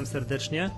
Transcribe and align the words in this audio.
Witam 0.00 0.12
serdecznie. 0.12 0.70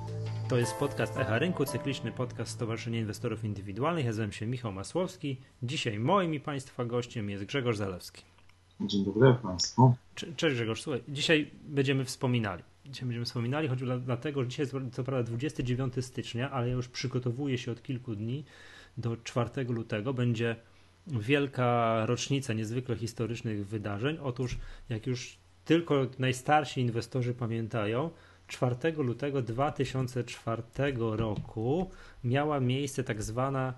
To 0.48 0.56
jest 0.56 0.74
podcast 0.74 1.16
Echa 1.16 1.38
Rynku, 1.38 1.64
cykliczny 1.64 2.12
podcast 2.12 2.52
Stowarzyszenia 2.52 2.98
Inwestorów 2.98 3.44
Indywidualnych. 3.44 4.04
Ja 4.04 4.10
nazywam 4.10 4.32
się 4.32 4.46
Michał 4.46 4.72
Masłowski. 4.72 5.40
Dzisiaj 5.62 5.98
moim 5.98 6.34
i 6.34 6.40
Państwa 6.40 6.84
gościem 6.84 7.30
jest 7.30 7.44
Grzegorz 7.44 7.76
Zalewski. 7.76 8.22
Dzień 8.80 9.04
dobry 9.04 9.34
Państwu. 9.34 9.94
Cześć 10.36 10.56
Grzegorz, 10.56 10.82
słuchaj, 10.82 11.02
dzisiaj 11.08 11.50
będziemy 11.68 12.04
wspominali. 12.04 12.62
Dzisiaj 12.86 13.06
będziemy 13.06 13.24
wspominali, 13.24 13.68
choć 13.68 13.78
dlatego, 14.04 14.42
że 14.42 14.48
dzisiaj 14.48 14.66
jest 14.66 14.76
co 14.92 15.04
prawda 15.04 15.22
29 15.22 15.94
stycznia, 16.00 16.50
ale 16.50 16.68
ja 16.68 16.74
już 16.74 16.88
przygotowuję 16.88 17.58
się 17.58 17.72
od 17.72 17.82
kilku 17.82 18.14
dni 18.14 18.44
do 18.96 19.16
4 19.16 19.64
lutego. 19.64 20.14
Będzie 20.14 20.56
wielka 21.06 22.06
rocznica 22.06 22.52
niezwykle 22.52 22.96
historycznych 22.96 23.66
wydarzeń. 23.66 24.18
Otóż, 24.22 24.58
jak 24.88 25.06
już 25.06 25.36
tylko 25.64 26.06
najstarsi 26.18 26.80
inwestorzy 26.80 27.34
pamiętają, 27.34 28.10
4 28.52 28.92
lutego 28.96 29.42
2004 29.42 30.62
roku 30.98 31.90
miała 32.24 32.60
miejsce 32.60 33.04
tak 33.04 33.22
zwana 33.22 33.74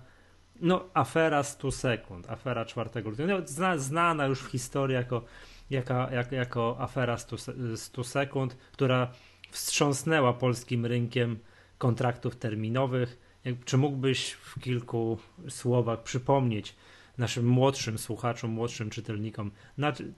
no, 0.61 0.89
afera 0.93 1.43
100 1.43 1.71
sekund, 1.71 2.29
afera 2.29 2.65
4 2.65 3.01
lutego, 3.01 3.39
no, 3.39 3.47
zna, 3.47 3.77
znana 3.77 4.25
już 4.25 4.39
w 4.39 4.47
historii 4.47 4.95
jako, 4.95 5.25
jako, 5.69 5.93
jako, 6.11 6.35
jako 6.35 6.75
afera 6.79 7.17
100, 7.17 7.35
100 7.75 8.03
sekund, 8.03 8.57
która 8.71 9.11
wstrząsnęła 9.51 10.33
polskim 10.33 10.85
rynkiem 10.85 11.39
kontraktów 11.77 12.35
terminowych. 12.35 13.17
Czy 13.65 13.77
mógłbyś 13.77 14.31
w 14.31 14.59
kilku 14.59 15.17
słowach 15.49 16.03
przypomnieć 16.03 16.75
naszym 17.17 17.45
młodszym 17.45 17.97
słuchaczom, 17.97 18.51
młodszym 18.51 18.89
czytelnikom, 18.89 19.51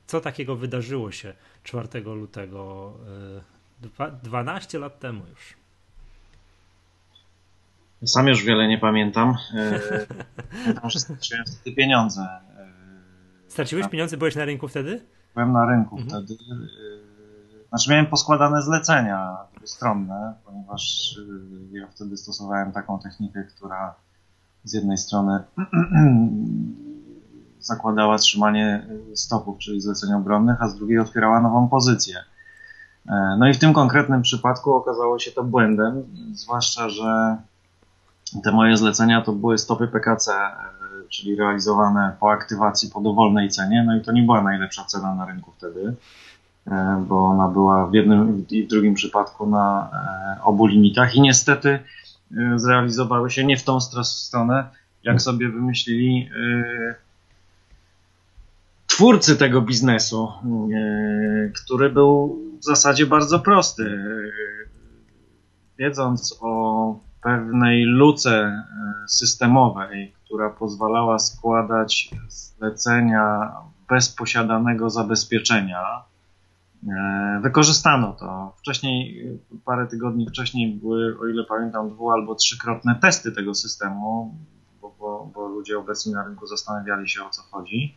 co 0.07 0.21
takiego 0.21 0.55
wydarzyło 0.55 1.11
się 1.11 1.33
4 1.63 2.01
lutego 2.01 2.93
12 4.23 4.79
lat 4.79 4.99
temu 4.99 5.21
już. 5.29 5.57
Sam 8.05 8.27
już 8.27 8.43
wiele 8.43 8.67
nie 8.67 8.77
pamiętam. 8.77 9.35
Pamiętam, 10.51 10.89
że 10.89 10.99
straciłem 10.99 11.45
wtedy 11.45 11.75
pieniądze. 11.75 12.21
E, 12.21 12.67
Straciłeś 13.47 13.87
pieniądze? 13.87 14.17
Byłeś 14.17 14.35
na 14.35 14.45
rynku 14.45 14.67
wtedy? 14.67 15.01
Byłem 15.33 15.51
na 15.51 15.65
rynku 15.65 15.97
mhm. 15.97 16.25
wtedy. 16.25 16.43
E, 16.43 17.69
znaczy 17.69 17.91
miałem 17.91 18.05
poskładane 18.05 18.61
zlecenia 18.61 19.37
dwustronne, 19.57 20.33
ponieważ 20.45 21.15
e, 21.73 21.77
ja 21.77 21.87
wtedy 21.87 22.17
stosowałem 22.17 22.71
taką 22.71 22.99
technikę, 22.99 23.43
która 23.43 23.95
z 24.63 24.73
jednej 24.73 24.97
strony 24.97 25.39
zakładała 27.59 28.17
trzymanie 28.17 28.87
stopów, 29.15 29.57
czyli 29.57 29.81
zleceń 29.81 30.13
obronnych, 30.13 30.61
a 30.61 30.69
z 30.69 30.75
drugiej 30.75 30.99
otwierała 30.99 31.41
nową 31.41 31.69
pozycję. 31.69 32.23
E, 33.09 33.35
no 33.39 33.47
i 33.47 33.53
w 33.53 33.59
tym 33.59 33.73
konkretnym 33.73 34.21
przypadku 34.21 34.73
okazało 34.73 35.19
się 35.19 35.31
to 35.31 35.43
błędem, 35.43 36.03
zwłaszcza, 36.33 36.89
że 36.89 37.37
te 38.43 38.51
moje 38.51 38.77
zlecenia 38.77 39.21
to 39.21 39.31
były 39.31 39.57
stopy 39.57 39.87
PKC, 39.87 40.33
e, 40.33 40.53
czyli 41.09 41.35
realizowane 41.35 42.15
po 42.19 42.31
aktywacji 42.31 42.89
po 42.89 43.01
dowolnej 43.01 43.49
cenie, 43.49 43.83
no 43.83 43.97
i 43.97 44.01
to 44.01 44.11
nie 44.11 44.23
była 44.23 44.41
najlepsza 44.41 44.83
cena 44.83 45.15
na 45.15 45.25
rynku 45.25 45.51
wtedy, 45.57 45.95
e, 46.67 47.03
bo 47.07 47.25
ona 47.25 47.47
była 47.47 47.87
w 47.87 47.93
jednym 47.93 48.45
i 48.49 48.63
w 48.63 48.67
drugim 48.67 48.93
przypadku 48.93 49.45
na 49.49 49.89
obu 50.43 50.65
limitach 50.65 51.15
i 51.15 51.21
niestety 51.21 51.79
zrealizowały 52.55 53.31
się 53.31 53.45
nie 53.45 53.57
w 53.57 53.63
tą 53.63 53.79
stronę, 54.03 54.69
jak 55.03 55.21
sobie 55.21 55.49
wymyślili 55.49 56.29
twórcy 58.97 59.35
tego 59.35 59.61
biznesu, 59.61 60.31
który 61.63 61.89
był 61.89 62.41
w 62.61 62.65
zasadzie 62.65 63.05
bardzo 63.05 63.39
prosty. 63.39 64.03
Wiedząc 65.79 66.39
o 66.41 66.99
pewnej 67.23 67.83
luce 67.83 68.31
e, 68.31 68.63
systemowej, 69.07 70.13
która 70.23 70.49
pozwalała 70.49 71.19
składać 71.19 72.09
zlecenia 72.27 73.51
bez 73.89 74.09
posiadanego 74.09 74.89
zabezpieczenia, 74.89 76.03
e, 76.87 77.39
wykorzystano 77.43 78.13
to. 78.13 78.55
Wcześniej, 78.59 79.27
parę 79.65 79.87
tygodni 79.87 80.27
wcześniej 80.29 80.73
były, 80.73 81.19
o 81.19 81.27
ile 81.27 81.43
pamiętam, 81.43 81.89
dwu 81.89 82.11
albo 82.11 82.35
trzykrotne 82.35 82.95
testy 83.01 83.31
tego 83.31 83.53
systemu, 83.55 84.35
bo, 84.81 84.95
bo, 84.99 85.31
bo 85.35 85.47
ludzie 85.47 85.79
obecni 85.79 86.13
na 86.13 86.23
rynku 86.23 86.47
zastanawiali 86.47 87.09
się 87.09 87.23
o 87.23 87.29
co 87.29 87.41
chodzi. 87.41 87.95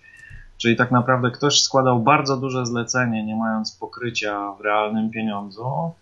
Czyli 0.60 0.76
tak 0.76 0.90
naprawdę 0.90 1.30
ktoś 1.30 1.62
składał 1.62 2.00
bardzo 2.00 2.36
duże 2.36 2.66
zlecenie, 2.66 3.24
nie 3.24 3.36
mając 3.36 3.72
pokrycia 3.72 4.52
w 4.52 4.60
realnym 4.60 5.10
pieniądzu. 5.10 5.92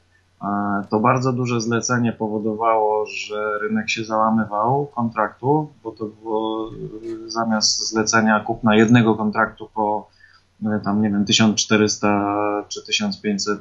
E, 0.43 0.83
to 0.91 1.01
bardzo 1.01 1.33
duże 1.33 1.61
zlecenie 1.61 2.13
powodowało, 2.13 3.07
że 3.07 3.59
rynek 3.59 3.91
się 3.91 4.05
załamywał 4.05 4.87
kontraktu, 4.87 5.73
bo 5.83 5.93
to 5.93 6.05
było 6.05 6.71
e, 6.71 7.31
zamiast 7.31 7.89
zlecenia 7.89 8.41
kupna 8.41 8.77
jednego 8.77 9.15
kontraktu 9.15 9.69
po 9.75 10.09
e, 10.67 10.81
tam 10.85 11.03
nie 11.03 11.11
wiem 11.11 11.25
1400 11.25 12.65
czy 12.69 12.83
1500 12.83 13.59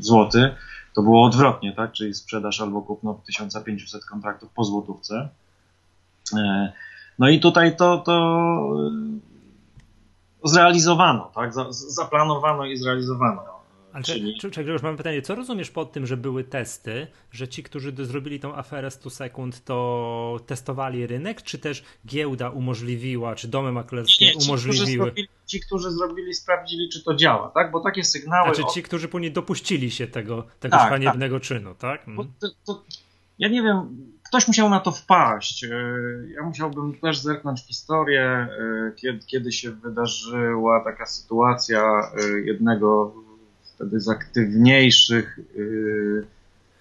zł, 0.00 0.42
to 0.94 1.02
było 1.02 1.24
odwrotnie, 1.24 1.72
tak? 1.72 1.92
Czyli 1.92 2.14
sprzedaż 2.14 2.60
albo 2.60 2.82
kupno 2.82 3.20
1500 3.26 4.04
kontraktów 4.04 4.50
po 4.54 4.64
złotówce. 4.64 5.28
No 7.18 7.28
i 7.28 7.40
tutaj 7.40 7.76
to, 7.76 7.98
to 7.98 8.76
zrealizowano, 10.44 11.30
tak? 11.34 11.52
Zaplanowano 11.70 12.66
i 12.66 12.76
zrealizowano. 12.76 13.56
Ale 13.96 14.04
Czyli... 14.04 14.38
czy, 14.40 14.50
czy, 14.50 14.62
już 14.62 14.82
mam 14.82 14.96
pytanie, 14.96 15.22
co 15.22 15.34
rozumiesz 15.34 15.70
pod 15.70 15.92
tym, 15.92 16.06
że 16.06 16.16
były 16.16 16.44
testy, 16.44 17.06
że 17.32 17.48
ci, 17.48 17.62
którzy 17.62 17.92
zrobili 17.98 18.40
tą 18.40 18.56
aferę 18.56 18.90
100 18.90 19.10
sekund, 19.10 19.64
to 19.64 20.40
testowali 20.46 21.06
rynek, 21.06 21.42
czy 21.42 21.58
też 21.58 21.84
giełda 22.06 22.50
umożliwiła, 22.50 23.34
czy 23.34 23.48
domy 23.48 23.72
maklerskie 23.72 24.32
ci, 24.32 24.46
umożliwiły? 24.46 24.84
Którzy 24.84 24.96
zrobili, 24.96 25.28
ci, 25.46 25.60
którzy 25.60 25.90
zrobili, 25.90 26.34
sprawdzili, 26.34 26.88
czy 26.88 27.04
to 27.04 27.14
działa, 27.14 27.48
tak? 27.48 27.70
Bo 27.70 27.80
takie 27.80 28.04
sygnały... 28.04 28.54
Znaczy 28.54 28.74
ci, 28.74 28.82
którzy 28.82 29.08
później 29.08 29.32
dopuścili 29.32 29.90
się 29.90 30.06
tego, 30.06 30.44
tego 30.60 30.76
tak, 30.76 30.90
haniebnego 30.90 31.36
tak. 31.36 31.48
czynu, 31.48 31.74
tak? 31.74 32.08
Mm. 32.08 32.32
To, 32.40 32.48
to, 32.66 32.84
ja 33.38 33.48
nie 33.48 33.62
wiem, 33.62 33.96
ktoś 34.28 34.48
musiał 34.48 34.70
na 34.70 34.80
to 34.80 34.92
wpaść. 34.92 35.64
E, 35.64 35.68
ja 36.34 36.42
musiałbym 36.42 36.94
też 36.94 37.18
zerknąć 37.18 37.60
w 37.60 37.66
historię, 37.66 38.22
e, 38.22 38.48
kiedy, 38.96 39.18
kiedy 39.26 39.52
się 39.52 39.70
wydarzyła 39.70 40.84
taka 40.84 41.06
sytuacja 41.06 41.82
e, 41.82 42.40
jednego 42.40 43.14
wtedy 43.74 44.00
z 44.00 44.08
aktywniejszych 44.08 45.38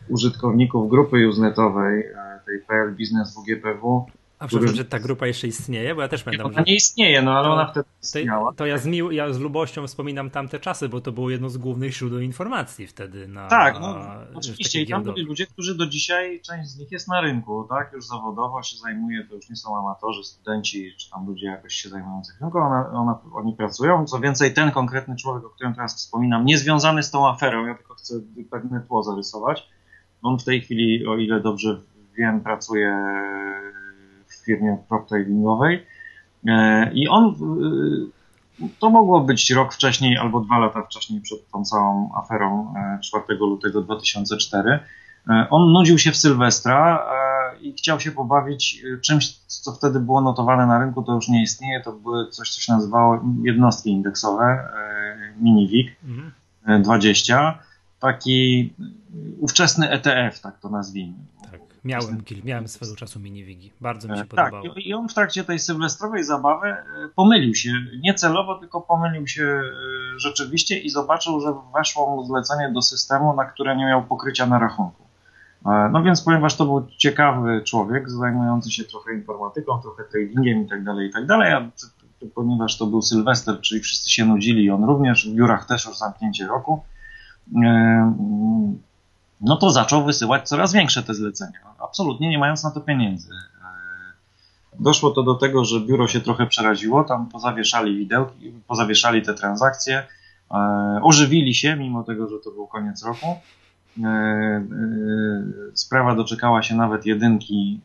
użytkowników 0.09 0.89
grupy 0.89 1.17
use'netowej, 1.17 2.03
tej 2.45 2.59
PL 2.59 2.91
Business 2.91 3.35
WGPW, 3.35 4.05
a 4.45 4.47
przepraszam, 4.47 4.75
że 4.75 4.85
ta 4.85 4.99
grupa 4.99 5.27
jeszcze 5.27 5.47
istnieje? 5.47 5.95
Bo 5.95 6.01
ja 6.01 6.07
też 6.07 6.23
pamiętam, 6.23 6.47
Ona 6.47 6.63
nie 6.67 6.75
istnieje, 6.75 7.21
no 7.21 7.31
ale 7.31 7.47
to, 7.47 7.53
ona 7.53 7.67
wtedy 7.67 7.89
istniała. 8.03 8.51
To, 8.51 8.57
to 8.57 8.65
ja, 8.65 8.77
z 8.77 8.85
mił, 8.87 9.11
ja 9.11 9.33
z 9.33 9.39
lubością 9.39 9.87
wspominam 9.87 10.29
tamte 10.29 10.59
czasy, 10.59 10.89
bo 10.89 11.01
to 11.01 11.11
było 11.11 11.29
jedno 11.29 11.49
z 11.49 11.57
głównych 11.57 11.93
źródeł 11.93 12.19
informacji 12.19 12.87
wtedy. 12.87 13.27
Na, 13.27 13.47
tak, 13.47 13.79
no, 13.79 13.99
oczywiście. 14.33 14.81
I 14.81 14.87
tam 14.87 15.03
byli 15.03 15.21
ludzie, 15.21 15.47
którzy 15.47 15.75
do 15.75 15.87
dzisiaj, 15.87 16.41
część 16.41 16.69
z 16.69 16.79
nich 16.79 16.91
jest 16.91 17.07
na 17.07 17.21
rynku, 17.21 17.65
tak? 17.69 17.93
Już 17.93 18.05
zawodowo 18.05 18.63
się 18.63 18.77
zajmuje, 18.77 19.23
to 19.23 19.35
już 19.35 19.49
nie 19.49 19.55
są 19.55 19.77
amatorzy, 19.77 20.23
studenci, 20.23 20.95
czy 20.97 21.09
tam 21.09 21.27
ludzie 21.27 21.47
jakoś 21.47 21.73
się 21.73 21.89
zajmujący 21.89 22.33
rynku, 22.41 22.57
ona, 22.57 22.89
ona, 22.93 23.19
oni 23.33 23.53
pracują. 23.55 24.05
Co 24.05 24.19
więcej, 24.19 24.53
ten 24.53 24.71
konkretny 24.71 25.15
człowiek, 25.15 25.45
o 25.45 25.49
którym 25.49 25.73
teraz 25.73 25.95
wspominam, 25.95 26.45
nie 26.45 26.57
związany 26.57 27.03
z 27.03 27.11
tą 27.11 27.27
aferą, 27.27 27.65
ja 27.65 27.75
tylko 27.75 27.93
chcę 27.93 28.13
pewne 28.51 28.81
tło 28.81 29.03
zarysować. 29.03 29.69
On 30.21 30.39
w 30.39 30.43
tej 30.43 30.61
chwili, 30.61 31.07
o 31.07 31.17
ile 31.17 31.41
dobrze 31.41 31.81
wiem, 32.17 32.41
pracuje 32.41 32.97
firmie 34.45 34.77
proptradingowej 34.89 35.85
e, 36.47 36.91
i 36.93 37.07
on 37.07 37.25
e, 37.25 38.65
to 38.79 38.89
mogło 38.89 39.21
być 39.21 39.51
rok 39.51 39.73
wcześniej 39.73 40.17
albo 40.17 40.39
dwa 40.39 40.57
lata 40.57 40.81
wcześniej 40.81 41.21
przed 41.21 41.49
tą 41.51 41.65
całą 41.65 42.09
aferą 42.15 42.73
4 43.03 43.23
e, 43.29 43.33
lutego 43.33 43.81
2004. 43.81 44.79
On 45.49 45.71
nudził 45.71 45.97
się 45.97 46.11
w 46.11 46.17
Sylwestra 46.17 47.05
i 47.61 47.73
chciał 47.73 47.99
się 47.99 48.11
pobawić 48.11 48.83
czymś, 49.01 49.37
co 49.37 49.71
wtedy 49.71 49.99
było 49.99 50.21
notowane 50.21 50.67
na 50.67 50.79
rynku, 50.79 51.03
to 51.03 51.15
już 51.15 51.27
nie 51.27 51.43
istnieje, 51.43 51.81
to 51.81 51.91
były 51.91 52.29
coś, 52.29 52.49
co 52.49 52.61
się 52.61 52.73
nazywało 52.73 53.19
jednostki 53.43 53.89
indeksowe, 53.89 54.69
MiniVIG 55.41 55.95
mhm. 56.03 56.83
20, 56.83 57.59
taki 57.99 58.73
ówczesny 59.39 59.89
ETF, 59.89 60.39
tak 60.41 60.59
to 60.59 60.69
nazwijmy. 60.69 61.17
Miałem, 61.85 62.23
miałem 62.43 62.67
swego 62.67 62.95
czazu 62.95 63.19
minivigi. 63.19 63.71
Bardzo 63.81 64.07
mi 64.07 64.17
się 64.17 64.25
tak, 64.25 64.51
podobało. 64.51 64.75
I 64.75 64.93
on 64.93 65.09
w 65.09 65.13
trakcie 65.13 65.43
tej 65.43 65.59
sylwestrowej 65.59 66.23
zabawy 66.23 66.67
e, 66.67 66.85
pomylił 67.15 67.55
się. 67.55 67.73
Nie 67.99 68.13
celowo, 68.13 68.55
tylko 68.55 68.81
pomylił 68.81 69.27
się 69.27 69.43
e, 69.43 69.61
rzeczywiście 70.19 70.79
i 70.79 70.89
zobaczył, 70.89 71.41
że 71.41 71.53
weszło 71.77 72.15
mu 72.15 72.25
zlecenie 72.25 72.71
do 72.73 72.81
systemu, 72.81 73.35
na 73.35 73.45
które 73.45 73.75
nie 73.75 73.85
miał 73.85 74.03
pokrycia 74.03 74.45
na 74.45 74.59
rachunku. 74.59 75.03
E, 75.65 75.89
no 75.91 76.03
więc, 76.03 76.21
ponieważ 76.21 76.57
to 76.57 76.65
był 76.65 76.87
ciekawy 76.97 77.61
człowiek, 77.65 78.09
zajmujący 78.09 78.71
się 78.71 78.83
trochę 78.83 79.13
informatyką, 79.13 79.81
trochę 79.81 80.03
tradingiem 80.03 80.65
i 80.65 80.69
tak 80.69 80.83
dalej, 80.83 81.09
i 81.09 81.11
tak 81.11 81.25
dalej, 81.25 81.53
a 81.53 81.69
ponieważ 82.35 82.77
to 82.77 82.85
był 82.85 83.01
Sylwester, 83.01 83.61
czyli 83.61 83.81
wszyscy 83.81 84.09
się 84.09 84.25
nudzili, 84.25 84.69
on 84.69 84.83
również, 84.83 85.29
w 85.29 85.35
biurach 85.35 85.67
też 85.67 85.85
już 85.85 85.97
zamknięcie 85.97 86.47
roku, 86.47 86.83
no 89.41 89.57
to 89.57 89.69
zaczął 89.69 90.05
wysyłać 90.05 90.49
coraz 90.49 90.73
większe 90.73 91.03
te 91.03 91.13
zlecenia, 91.13 91.59
absolutnie 91.79 92.29
nie 92.29 92.39
mając 92.39 92.63
na 92.63 92.71
to 92.71 92.81
pieniędzy. 92.81 93.29
Doszło 94.79 95.11
to 95.11 95.23
do 95.23 95.35
tego, 95.35 95.65
że 95.65 95.79
biuro 95.79 96.07
się 96.07 96.21
trochę 96.21 96.47
przeraziło, 96.47 97.03
tam 97.03 97.29
pozawieszali 97.29 97.97
widełki, 97.97 98.51
pozawieszali 98.67 99.21
te 99.21 99.33
transakcje, 99.33 100.03
ożywili 101.01 101.53
się, 101.53 101.75
mimo 101.75 102.03
tego, 102.03 102.29
że 102.29 102.35
to 102.43 102.51
był 102.51 102.67
koniec 102.67 103.05
roku. 103.05 103.27
Sprawa 105.73 106.15
doczekała 106.15 106.63
się 106.63 106.75
nawet 106.75 107.05
jedynki, 107.05 107.81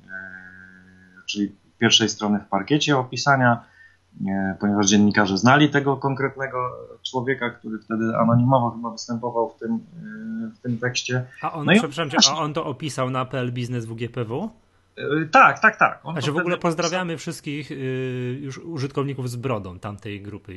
czyli 1.26 1.53
pierwszej 1.79 2.08
strony 2.08 2.38
w 2.38 2.49
parkiecie 2.49 2.99
opisania, 2.99 3.64
ponieważ 4.61 4.87
dziennikarze 4.87 5.39
znali 5.39 5.71
tego 5.71 5.97
konkretnego 5.97 6.59
człowieka, 7.03 7.51
który 7.51 7.79
wtedy 7.79 8.17
anonimowo 8.17 8.71
chyba 8.71 8.91
występował 8.91 9.51
w 9.51 9.59
tym, 9.59 9.79
w 10.55 10.59
tym 10.59 10.79
tekście. 10.79 11.27
A 11.43 11.53
on, 11.53 11.67
no 11.67 11.73
przepraszam, 11.73 12.37
a 12.37 12.41
on 12.41 12.55
to 12.55 12.65
opisał 12.65 13.11
na 13.11 13.25
PL 13.25 13.53
Biznes 13.53 13.87
WGPW? 13.87 14.51
E, 14.97 15.27
tak, 15.31 15.59
tak, 15.59 15.77
tak. 15.77 16.01
On 16.05 16.15
znaczy 16.15 16.33
w 16.33 16.37
ogóle 16.37 16.59
pozdrawiamy 16.59 17.17
wszystkich 17.17 17.71
już 18.41 18.59
użytkowników 18.59 19.31
z 19.31 19.37
brodą 19.37 19.79
tamtej 19.79 20.23
grupy. 20.23 20.56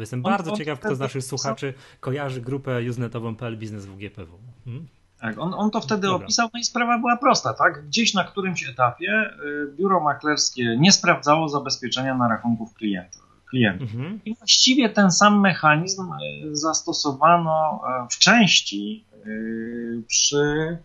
Jestem 0.00 0.22
bardzo 0.22 0.50
on, 0.50 0.56
ciekaw, 0.56 0.80
kto 0.80 0.94
z 0.94 0.98
naszych 0.98 1.24
słuchaczy 1.24 1.74
kojarzy 2.00 2.40
grupę 2.40 2.80
usenetową 2.90 3.36
PL 3.36 3.56
Biznes 3.56 3.86
WGPW. 3.86 4.38
Hmm? 4.64 4.86
Tak, 5.20 5.38
on, 5.38 5.54
on 5.54 5.70
to 5.70 5.80
wtedy 5.80 6.02
Dobra. 6.02 6.24
opisał, 6.24 6.48
no 6.54 6.60
i 6.60 6.64
sprawa 6.64 6.98
była 6.98 7.16
prosta, 7.16 7.54
tak? 7.54 7.86
Gdzieś 7.86 8.14
na 8.14 8.24
którymś 8.24 8.68
etapie 8.68 9.30
y, 9.44 9.72
biuro 9.76 10.00
maklerskie 10.00 10.76
nie 10.78 10.92
sprawdzało 10.92 11.48
zabezpieczenia 11.48 12.14
na 12.14 12.28
rachunków 12.28 12.74
klienta. 12.74 13.18
klientów. 13.50 13.94
Mhm. 13.94 14.20
I 14.24 14.34
właściwie 14.34 14.88
ten 14.88 15.10
sam 15.10 15.40
mechanizm 15.40 16.12
y, 16.12 16.56
zastosowano 16.56 17.80
e, 17.88 18.06
w 18.10 18.18
części 18.18 19.04
y, 19.26 20.02
przy 20.08 20.78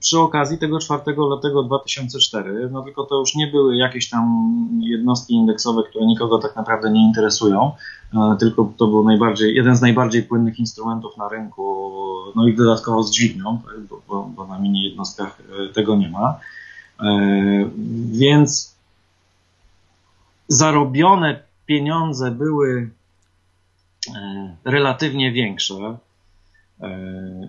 przy 0.00 0.18
okazji 0.18 0.58
tego 0.58 0.78
4 0.78 1.02
lutego 1.16 1.62
2004, 1.62 2.68
no 2.72 2.82
tylko 2.82 3.04
to 3.04 3.18
już 3.18 3.34
nie 3.34 3.46
były 3.46 3.76
jakieś 3.76 4.08
tam 4.08 4.52
jednostki 4.80 5.34
indeksowe, 5.34 5.82
które 5.90 6.06
nikogo 6.06 6.38
tak 6.38 6.56
naprawdę 6.56 6.90
nie 6.90 7.04
interesują, 7.04 7.72
e, 8.14 8.36
tylko 8.38 8.72
to 8.76 8.86
był 8.86 9.04
najbardziej, 9.04 9.54
jeden 9.54 9.76
z 9.76 9.80
najbardziej 9.80 10.22
płynnych 10.22 10.58
instrumentów 10.58 11.16
na 11.16 11.28
rynku, 11.28 11.92
no 12.36 12.48
i 12.48 12.56
dodatkowo 12.56 13.02
z 13.02 13.10
dźwignią, 13.10 13.60
tak, 13.66 13.80
bo, 13.80 14.00
bo, 14.08 14.30
bo 14.36 14.46
na 14.46 14.58
mini 14.58 14.82
jednostkach 14.82 15.40
e, 15.40 15.72
tego 15.72 15.96
nie 15.96 16.10
ma. 16.10 16.38
E, 17.00 17.70
więc 18.10 18.76
zarobione 20.48 21.40
pieniądze 21.66 22.30
były 22.30 22.90
relatywnie 24.64 25.32
większe. 25.32 25.74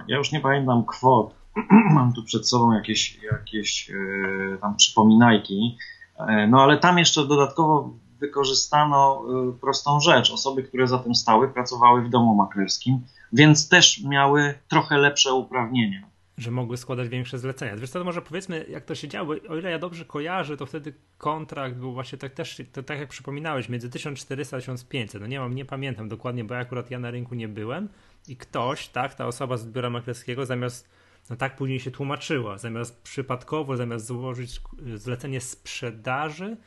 Ja 0.08 0.18
już 0.18 0.32
nie 0.32 0.40
pamiętam 0.40 0.86
kwot, 0.86 1.39
mam 1.96 2.14
tu 2.14 2.24
przed 2.24 2.50
sobą 2.50 2.72
jakieś, 2.72 3.20
jakieś 3.24 3.90
e, 3.90 4.58
tam 4.62 4.76
przypominajki, 4.76 5.78
e, 6.18 6.48
no 6.48 6.64
ale 6.64 6.78
tam 6.78 6.98
jeszcze 6.98 7.28
dodatkowo 7.28 7.94
wykorzystano 8.20 9.24
e, 9.50 9.60
prostą 9.60 10.00
rzecz. 10.00 10.32
Osoby, 10.32 10.64
które 10.64 10.88
za 10.88 11.00
tym 11.00 11.16
stały, 11.16 11.54
pracowały 11.54 12.02
w 12.02 12.10
domu 12.10 12.36
maklerskim, 12.36 13.00
więc 13.34 13.70
też 13.70 14.04
miały 14.04 14.54
trochę 14.68 14.98
lepsze 14.98 15.34
uprawnienia. 15.34 16.10
Że 16.38 16.52
mogły 16.52 16.78
składać 16.78 17.10
większe 17.10 17.40
zlecenia. 17.40 17.88
To 17.94 18.04
może 18.04 18.22
powiedzmy, 18.22 18.66
jak 18.70 18.86
to 18.86 18.96
się 18.96 19.08
działo. 19.08 19.36
O 19.50 19.56
ile 19.56 19.72
ja 19.72 19.80
dobrze 19.80 20.06
kojarzę, 20.06 20.58
to 20.58 20.66
wtedy 20.66 20.94
kontrakt 21.18 21.76
był 21.76 21.94
właśnie 21.94 22.18
tak 22.18 22.34
też, 22.34 22.62
to, 22.72 22.84
tak 22.84 23.00
jak 23.00 23.10
przypominałeś, 23.10 23.70
między 23.70 23.90
1400 23.90 24.58
a 24.58 24.60
1500. 24.60 25.22
No 25.22 25.28
nie 25.28 25.40
mam, 25.40 25.56
nie 25.56 25.66
pamiętam 25.66 26.10
dokładnie, 26.10 26.44
bo 26.44 26.58
akurat 26.58 26.92
ja 26.92 27.00
na 27.00 27.12
rynku 27.12 27.36
nie 27.36 27.48
byłem 27.48 27.90
i 28.28 28.38
ktoś, 28.38 28.88
tak, 28.88 29.16
ta 29.16 29.28
osoba 29.28 29.58
z 29.58 29.66
biura 29.66 29.90
maklerskiego 29.90 30.46
zamiast 30.46 30.90
no 31.30 31.36
tak 31.36 31.56
później 31.56 31.80
się 31.80 31.92
tłumaczyła. 31.92 32.58
Zamiast 32.58 33.02
przypadkowo, 33.02 33.78
zamiast 33.78 34.06
złożyć 34.06 34.62
zlecenie 34.96 35.42
sprzedaży 35.42 36.58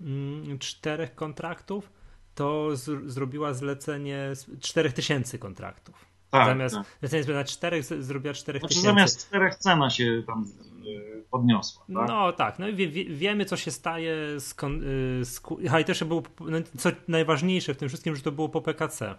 mm, 0.00 0.58
czterech 0.58 1.14
kontraktów, 1.14 1.92
to 2.34 2.76
z, 2.76 3.10
zrobiła 3.10 3.54
zlecenie 3.54 4.32
czterech 4.60 4.92
tysięcy 4.92 5.38
kontraktów. 5.38 6.06
Tak, 6.30 6.46
zamiast 6.46 6.74
tak. 6.74 6.86
zlecenie 7.00 7.34
na 7.34 7.44
czterech 7.44 7.84
zrobiła 7.84 8.34
czterech 8.34 8.60
znaczy, 8.60 8.74
tysięcy. 8.74 8.88
Zamiast 8.88 9.26
czterech 9.26 9.54
cena 9.54 9.90
się 9.90 10.22
tam 10.26 10.44
e, 10.44 11.22
podniosła. 11.30 11.84
Tak? 11.94 12.08
No 12.08 12.32
tak, 12.32 12.58
no 12.58 12.68
i 12.68 12.74
wie, 12.74 12.88
wie, 12.88 13.04
wiemy 13.04 13.44
co 13.44 13.56
się 13.56 13.70
staje 13.70 14.40
z, 14.40 14.54
z, 15.22 15.40
a 15.70 15.80
i 15.80 15.84
też 15.84 16.04
było, 16.04 16.22
no, 16.40 16.58
co 16.78 16.90
najważniejsze 17.08 17.74
w 17.74 17.76
tym 17.76 17.88
wszystkim, 17.88 18.16
że 18.16 18.22
to 18.22 18.32
było 18.32 18.48
po 18.48 18.60
PKC. 18.60 19.14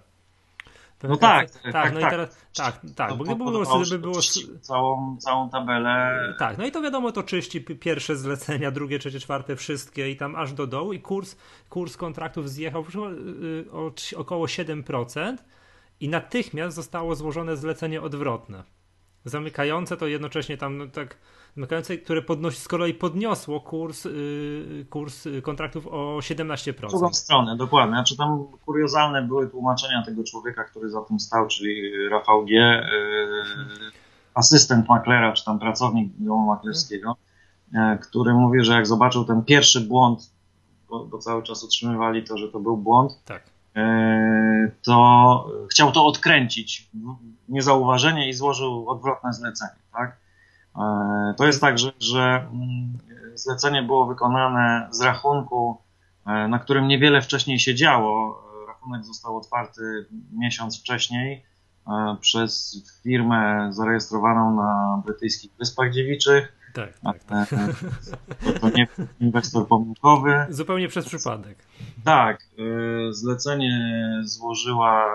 No 1.04 1.18
tak, 1.18 1.52
tak, 1.52 1.74
tak, 1.74 1.94
no 1.94 2.00
tak, 2.00 2.10
i 2.10 2.12
teraz, 2.12 2.48
tak, 2.56 2.80
tak, 2.96 3.18
bo 3.18 3.24
gdyby 3.24 3.44
było, 3.44 3.80
gdyby 3.82 4.00
było 4.00 4.20
całą, 4.62 5.18
całą 5.18 5.50
tabelę. 5.50 6.20
Tak, 6.40 6.58
no 6.58 6.66
i 6.66 6.72
to 6.72 6.82
wiadomo, 6.82 7.12
to 7.12 7.24
czyści 7.24 7.62
pierwsze 7.62 8.16
zlecenia, 8.16 8.72
drugie, 8.72 9.00
trzecie, 9.00 9.20
czwarte, 9.20 9.56
wszystkie 9.56 10.10
i 10.10 10.18
tam 10.18 10.36
aż 10.36 10.54
do 10.54 10.68
dołu 10.68 10.94
i 10.94 11.00
kurs, 11.00 11.36
kurs 11.70 11.98
kontraktów 11.98 12.50
zjechał 12.50 12.84
y, 12.84 13.72
o 13.72 13.92
około 14.16 14.46
7% 14.46 15.38
i 16.00 16.10
natychmiast 16.10 16.76
zostało 16.76 17.16
złożone 17.16 17.58
zlecenie 17.58 18.02
odwrotne. 18.02 18.64
Zamykające 19.26 19.98
to 19.98 20.08
jednocześnie 20.08 20.58
tam 20.58 20.78
no, 20.78 20.88
tak 20.88 21.18
zamykające, 21.56 21.98
które 21.98 22.22
podnosi, 22.22 22.58
z 22.58 22.68
kolei 22.68 22.94
podniosło 22.94 23.62
kurs, 23.62 24.06
yy, 24.06 24.86
kurs 24.90 25.28
kontraktów 25.44 25.88
o 25.88 26.18
17%. 26.22 26.74
W 26.74 26.90
drugą 26.90 27.14
stronę, 27.14 27.58
dokładnie. 27.58 27.96
Znaczy 27.96 28.18
tam 28.18 28.46
kuriozalne 28.66 29.22
były 29.22 29.50
tłumaczenia 29.50 30.04
tego 30.06 30.24
człowieka, 30.24 30.64
który 30.64 30.90
za 30.90 31.02
tym 31.02 31.20
stał, 31.20 31.48
czyli 31.48 32.08
Rafał 32.10 32.46
G., 32.46 32.56
yy, 32.56 33.92
asystent 34.34 34.90
maklera, 34.90 35.34
czy 35.34 35.46
tam 35.46 35.60
pracownik 35.60 36.12
domu 36.18 36.46
maklerskiego, 36.46 37.16
yy, 37.74 37.80
który 38.02 38.34
mówi, 38.34 38.64
że 38.64 38.74
jak 38.74 38.88
zobaczył 38.88 39.26
ten 39.26 39.44
pierwszy 39.44 39.82
błąd, 39.82 40.32
bo, 40.90 41.06
bo 41.06 41.18
cały 41.18 41.44
czas 41.44 41.64
utrzymywali 41.64 42.24
to, 42.24 42.38
że 42.38 42.48
to 42.48 42.60
był 42.60 42.78
błąd, 42.78 43.12
tak 43.26 43.57
to 44.82 45.46
chciał 45.72 45.92
to 45.92 46.06
odkręcić 46.06 46.90
niezauważenie 47.50 48.30
i 48.30 48.34
złożył 48.34 48.90
odwrotne 48.90 49.34
zlecenie. 49.34 49.80
Tak? 49.94 50.18
E, 50.78 51.34
to 51.38 51.46
jest 51.46 51.62
tak, 51.62 51.80
że, 51.80 51.92
że 52.00 52.48
mm, 52.54 52.98
zlecenie 53.36 53.84
było 53.84 54.06
wykonane 54.06 54.88
z 54.92 55.02
rachunku, 55.02 55.82
e, 56.26 56.48
na 56.48 56.60
którym 56.60 56.88
niewiele 56.88 57.22
wcześniej 57.22 57.60
się 57.60 57.76
działo. 57.76 58.44
Rachunek 58.68 59.06
został 59.06 59.38
otwarty 59.38 60.06
miesiąc 60.32 60.80
wcześniej 60.80 61.46
e, 61.88 62.18
przez 62.22 62.82
firmę 63.04 63.70
zarejestrowaną 63.72 64.56
na 64.56 65.02
brytyjskich 65.06 65.52
Wyspach 65.60 65.92
Dziewiczych. 65.94 66.57
Tak, 67.04 67.24
tak, 67.24 67.50
tak. 67.50 67.50
To, 68.46 68.60
to 68.60 68.70
nie 68.70 68.88
inwestor 69.20 69.68
pomyłkowy. 69.68 70.46
Zupełnie 70.50 70.88
przez 70.88 71.06
przypadek. 71.06 71.58
Tak. 72.04 72.48
Zlecenie 73.10 74.02
złożyła 74.24 75.06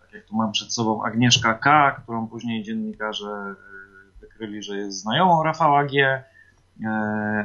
tak 0.00 0.12
jak 0.12 0.24
tu 0.24 0.36
mam 0.36 0.52
przed 0.52 0.74
sobą 0.74 1.04
Agnieszka 1.04 1.54
K., 1.54 1.90
którą 2.02 2.26
później 2.26 2.62
dziennikarze 2.62 3.54
odkryli, 4.24 4.62
że 4.62 4.76
jest 4.76 4.98
znajomą 5.00 5.42
Rafała 5.42 5.84
G., 5.84 6.22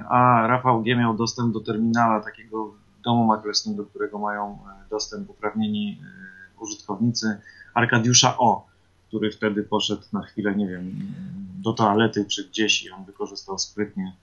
a 0.10 0.48
Rafał 0.48 0.82
G. 0.82 0.96
miał 0.96 1.14
dostęp 1.18 1.54
do 1.54 1.60
terminala 1.60 2.20
takiego 2.20 2.74
domu 3.04 3.26
maklerskiego, 3.26 3.84
do 3.84 3.86
którego 3.90 4.20
mają 4.20 4.60
dostęp 4.90 5.30
uprawnieni 5.30 6.02
użytkownicy 6.60 7.42
Arkadiusza 7.74 8.38
O., 8.38 8.68
który 9.08 9.32
wtedy 9.32 9.64
poszedł 9.64 10.04
na 10.14 10.22
chwilę, 10.22 10.56
nie 10.56 10.68
wiem, 10.68 10.92
do 11.62 11.74
toalety 11.74 12.26
czy 12.26 12.50
gdzieś 12.50 12.84
i 12.84 12.92
on 12.92 13.06
wykorzystał 13.06 13.60
sprytnie 13.60 14.14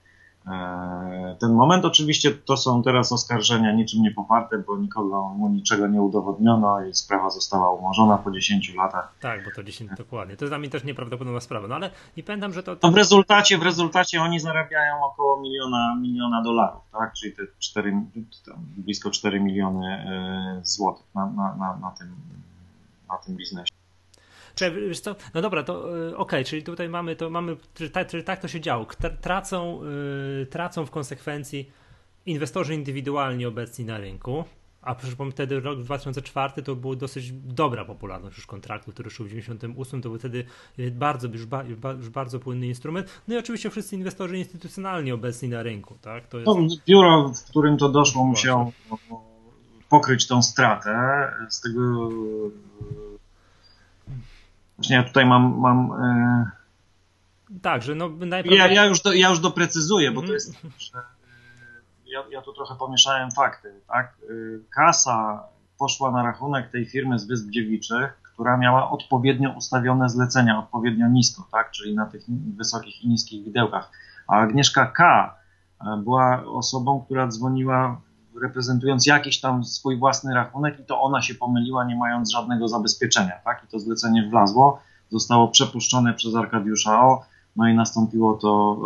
E, 0.47 1.35
ten 1.39 1.53
moment 1.53 1.85
oczywiście 1.85 2.31
to 2.31 2.57
są 2.57 2.83
teraz 2.83 3.11
oskarżenia 3.11 3.73
niczym 3.73 4.01
nie 4.01 4.11
poparte, 4.11 4.57
bo 4.57 4.77
nikogo 4.77 5.29
mu 5.29 5.49
niczego 5.49 5.87
nie 5.87 6.01
udowodniono 6.01 6.85
i 6.85 6.93
sprawa 6.93 7.29
została 7.29 7.73
umorzona 7.73 8.17
po 8.17 8.31
10 8.31 8.75
latach. 8.75 9.13
Tak, 9.19 9.45
bo 9.45 9.51
to 9.55 9.63
10 9.63 9.91
dokładnie. 9.97 10.37
To 10.37 10.45
jest 10.45 10.51
dla 10.51 10.59
mnie 10.59 10.69
też 10.69 10.83
nieprawdopodobna 10.83 11.39
sprawa. 11.39 11.67
No 11.67 11.75
ale 11.75 11.89
nie 12.17 12.23
pamiętam, 12.23 12.53
że 12.53 12.63
to. 12.63 12.75
to... 12.75 12.87
No 12.87 12.93
w 12.93 12.97
rezultacie, 12.97 13.57
w 13.57 13.61
rezultacie 13.61 14.21
oni 14.21 14.39
zarabiają 14.39 15.05
około 15.05 15.41
miliona, 15.41 15.95
miliona 16.01 16.43
dolarów, 16.43 16.81
tak? 16.91 17.13
Czyli 17.13 17.33
te 17.33 17.43
4, 17.59 18.01
blisko 18.77 19.11
4 19.11 19.39
miliony 19.39 19.87
e, 19.87 20.61
złotych 20.63 21.05
na, 21.15 21.25
na, 21.25 21.55
na, 21.55 21.77
na, 21.77 21.91
tym, 21.91 22.15
na 23.09 23.17
tym 23.17 23.35
biznesie. 23.35 23.76
Czy, 24.57 24.91
co? 25.01 25.15
No 25.33 25.41
dobra, 25.41 25.63
to 25.63 25.97
y, 25.97 26.07
okej, 26.07 26.15
okay, 26.17 26.43
czyli 26.43 26.63
tutaj 26.63 26.89
mamy 26.89 27.15
to, 27.15 27.29
mamy, 27.29 27.57
tak, 27.93 28.07
tak 28.25 28.41
to 28.41 28.47
się 28.47 28.61
działo. 28.61 28.85
Tracą, 29.21 29.79
yy, 30.39 30.45
tracą 30.45 30.85
w 30.85 30.91
konsekwencji 30.91 31.71
inwestorzy 32.25 32.75
indywidualni 32.75 33.45
obecni 33.45 33.85
na 33.85 33.97
rynku, 33.97 34.43
a 34.81 34.95
przypomnę 34.95 35.31
wtedy 35.31 35.59
rok 35.59 35.79
2004 35.79 36.63
to 36.63 36.75
była 36.75 36.95
dosyć 36.95 37.31
dobra 37.31 37.85
popularność 37.85 38.37
już 38.37 38.47
kontraktu, 38.47 38.91
który 38.91 39.09
szł 39.09 39.25
w 39.25 39.29
98, 39.29 40.01
to 40.01 40.09
był 40.09 40.19
wtedy 40.19 40.45
y, 40.79 40.91
bardzo, 40.91 41.27
już, 41.27 41.45
ba, 41.45 41.63
już 41.97 42.09
bardzo 42.09 42.39
płynny 42.39 42.67
instrument. 42.67 43.21
No 43.27 43.35
i 43.35 43.37
oczywiście 43.37 43.69
wszyscy 43.69 43.95
inwestorzy 43.95 44.37
instytucjonalni 44.37 45.11
obecni 45.11 45.49
na 45.49 45.63
rynku, 45.63 45.97
tak? 46.01 46.27
To 46.27 46.37
jest... 46.37 46.47
no, 46.47 46.67
biuro, 46.87 47.31
w 47.45 47.49
którym 47.49 47.77
to 47.77 47.89
doszło, 47.89 48.25
musiało 48.25 48.71
pokryć 49.89 50.27
tą 50.27 50.41
stratę. 50.41 50.91
Z 51.49 51.61
tego 51.61 52.09
Właśnie 54.77 54.95
ja 54.95 55.03
tutaj 55.03 55.25
mam, 55.25 55.59
mam 55.59 55.91
tak, 57.61 57.83
że 57.83 57.95
no 57.95 58.09
najprawdopodobniej... 58.09 58.57
Ja, 58.57 58.67
ja, 58.67 58.85
już 58.85 59.01
do, 59.01 59.13
ja 59.13 59.29
już 59.29 59.39
doprecyzuję, 59.39 60.11
bo 60.11 60.21
to 60.21 60.33
jest 60.33 60.53
że 60.77 61.01
ja, 62.05 62.23
ja 62.31 62.41
tu 62.41 62.53
trochę 62.53 62.75
pomieszałem 62.75 63.31
fakty, 63.31 63.73
tak? 63.87 64.17
Kasa 64.69 65.43
poszła 65.77 66.11
na 66.11 66.23
rachunek 66.23 66.71
tej 66.71 66.85
firmy 66.85 67.19
z 67.19 67.27
Wysp 67.27 67.49
Dziewiczych, 67.49 68.21
która 68.23 68.57
miała 68.57 68.91
odpowiednio 68.91 69.51
ustawione 69.51 70.09
zlecenia, 70.09 70.59
odpowiednio 70.59 71.07
nisko, 71.07 71.47
tak? 71.51 71.71
czyli 71.71 71.95
na 71.95 72.05
tych 72.05 72.23
wysokich 72.57 73.03
i 73.03 73.07
niskich 73.07 73.45
widełkach. 73.45 73.91
A 74.27 74.39
Agnieszka 74.39 74.85
K. 74.85 75.35
E, 75.81 75.97
była 76.03 76.43
osobą, 76.43 77.03
która 77.05 77.27
dzwoniła 77.27 78.01
reprezentując 78.41 79.05
jakiś 79.05 79.39
tam 79.39 79.65
swój 79.65 79.97
własny 79.97 80.33
rachunek 80.33 80.79
i 80.79 80.83
to 80.83 81.01
ona 81.01 81.21
się 81.21 81.35
pomyliła, 81.35 81.85
nie 81.85 81.95
mając 81.95 82.31
żadnego 82.31 82.67
zabezpieczenia. 82.67 83.33
Tak? 83.45 83.63
I 83.63 83.67
to 83.67 83.79
zlecenie 83.79 84.29
wlazło, 84.29 84.79
zostało 85.09 85.47
przepuszczone 85.47 86.13
przez 86.13 86.35
Arkadiusza 86.35 87.01
O. 87.01 87.25
No 87.55 87.67
i 87.67 87.73
nastąpiło 87.73 88.33
to, 88.33 88.77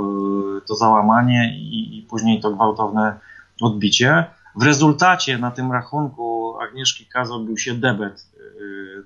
e, 0.58 0.62
to 0.68 0.76
załamanie 0.76 1.58
i, 1.58 1.98
i 1.98 2.02
później 2.02 2.42
to 2.42 2.52
gwałtowne 2.52 3.20
odbicie. 3.62 4.26
W 4.56 4.64
rezultacie 4.64 5.38
na 5.38 5.52
tym 5.52 5.72
rachunku 5.72 6.56
Agnieszki 6.62 7.06
K. 7.06 7.26
zrobił 7.26 7.58
się 7.58 7.74
debet 7.74 8.31
Y, 8.31 8.31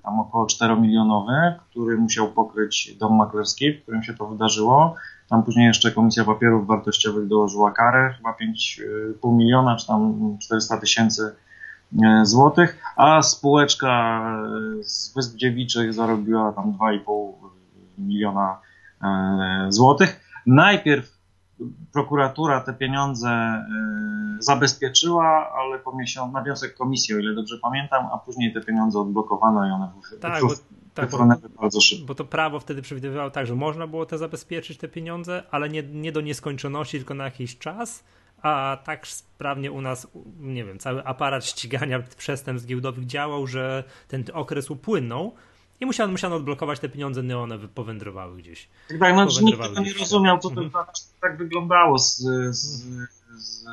tam 0.06 0.20
około 0.20 0.46
4-milionowy, 0.46 1.54
który 1.70 1.98
musiał 1.98 2.28
pokryć 2.28 2.96
dom 3.00 3.16
maklerski, 3.16 3.74
w 3.74 3.82
którym 3.82 4.04
się 4.04 4.14
to 4.14 4.28
wydarzyło. 4.28 4.96
Tam 5.30 5.44
później 5.44 5.68
jeszcze 5.68 5.92
Komisja 5.92 6.26
Papierów 6.26 6.68
Wartościowych 6.68 7.28
dołożyła 7.28 7.72
karę, 7.72 8.14
chyba 8.18 8.32
5,5 8.32 9.34
miliona, 9.34 9.76
czy 9.76 9.88
tam 9.88 10.38
400 10.42 10.78
tysięcy 10.78 11.36
y, 11.94 12.26
złotych, 12.26 12.78
a 12.96 13.22
spółeczka 13.22 14.22
z 14.82 15.14
Wysp 15.14 15.36
Dziewiczych 15.36 15.94
zarobiła 15.94 16.52
tam 16.52 16.74
2,5 16.74 17.32
miliona 17.98 18.58
y, 19.68 19.72
złotych. 19.72 20.20
Najpierw 20.46 21.15
prokuratura 21.94 22.62
te 22.62 22.74
pieniądze 22.74 23.30
e, 23.30 23.66
zabezpieczyła, 24.40 25.52
ale 25.54 25.80
po 25.80 25.96
miesiącu, 25.96 26.34
na 26.34 26.42
wniosek 26.42 26.78
komisji, 26.78 27.16
o 27.16 27.20
ile 27.20 27.34
dobrze 27.34 27.58
pamiętam, 27.62 28.06
a 28.14 28.18
później 28.18 28.54
te 28.54 28.62
pieniądze 28.62 29.00
odblokowano 29.00 29.68
i 29.68 29.72
one 29.72 29.92
tak, 30.22 30.42
bo, 30.42 30.54
tak, 30.94 31.10
bo, 31.10 31.18
bardzo 31.62 31.82
szybko. 31.82 32.06
Bo 32.06 32.16
to 32.16 32.26
prawo 32.26 32.60
wtedy 32.60 32.82
przewidywało 32.82 33.30
tak, 33.30 33.48
że 33.48 33.56
można 33.56 33.88
było 33.88 34.06
te 34.06 34.18
zabezpieczyć, 34.18 34.78
te 34.78 34.88
pieniądze, 34.88 35.44
ale 35.52 35.70
nie, 35.70 35.84
nie 35.84 36.12
do 36.12 36.22
nieskończoności, 36.22 36.98
tylko 36.98 37.14
na 37.14 37.24
jakiś 37.24 37.58
czas, 37.58 38.04
a 38.42 38.78
tak 38.84 39.08
sprawnie 39.08 39.72
u 39.72 39.82
nas, 39.82 40.08
nie 40.40 40.66
wiem, 40.66 40.80
cały 40.80 41.06
aparat 41.06 41.46
ścigania 41.46 42.00
przestępstw 42.18 42.68
giełdowych 42.68 43.06
działał, 43.06 43.48
że 43.48 43.84
ten 44.08 44.24
okres 44.34 44.72
upłynął, 44.72 45.36
i 45.80 45.86
musiano, 45.86 46.12
musiano 46.12 46.36
odblokować 46.36 46.80
te 46.80 46.90
pieniądze, 46.90 47.24
no 47.24 47.44
one 47.44 47.60
powędrowały 47.60 48.38
gdzieś. 48.38 48.70
Tak, 48.90 49.00
tak, 49.00 49.16
no 49.16 49.26
nikt 49.42 49.62
tego 49.62 49.82
nie 49.82 49.94
rozumiał, 49.94 50.40
co 50.40 50.50
to 50.50 50.62
mhm. 50.62 50.86
tak, 50.86 50.96
tak 51.22 51.38
wyglądało 51.38 52.00
z, 52.00 52.18
z, 52.50 52.84
z 53.38 53.66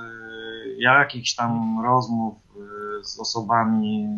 jakichś 0.78 1.34
tam 1.34 1.80
rozmów 1.84 2.34
y, 3.00 3.04
z 3.04 3.20
osobami 3.20 4.08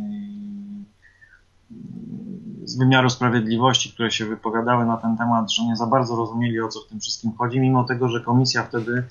z 2.64 2.78
wymiaru 2.78 3.10
sprawiedliwości, 3.10 3.92
które 3.92 4.10
się 4.10 4.26
wypowiadały 4.26 4.86
na 4.86 4.96
ten 4.96 5.16
temat, 5.16 5.52
że 5.52 5.64
nie 5.64 5.76
za 5.76 5.86
bardzo 5.86 6.16
rozumieli 6.16 6.60
o 6.60 6.68
co 6.68 6.80
w 6.80 6.86
tym 6.86 7.00
wszystkim 7.00 7.32
chodzi, 7.38 7.60
mimo 7.60 7.84
tego, 7.84 8.08
że 8.08 8.20
komisja 8.20 8.62
wtedy 8.62 9.04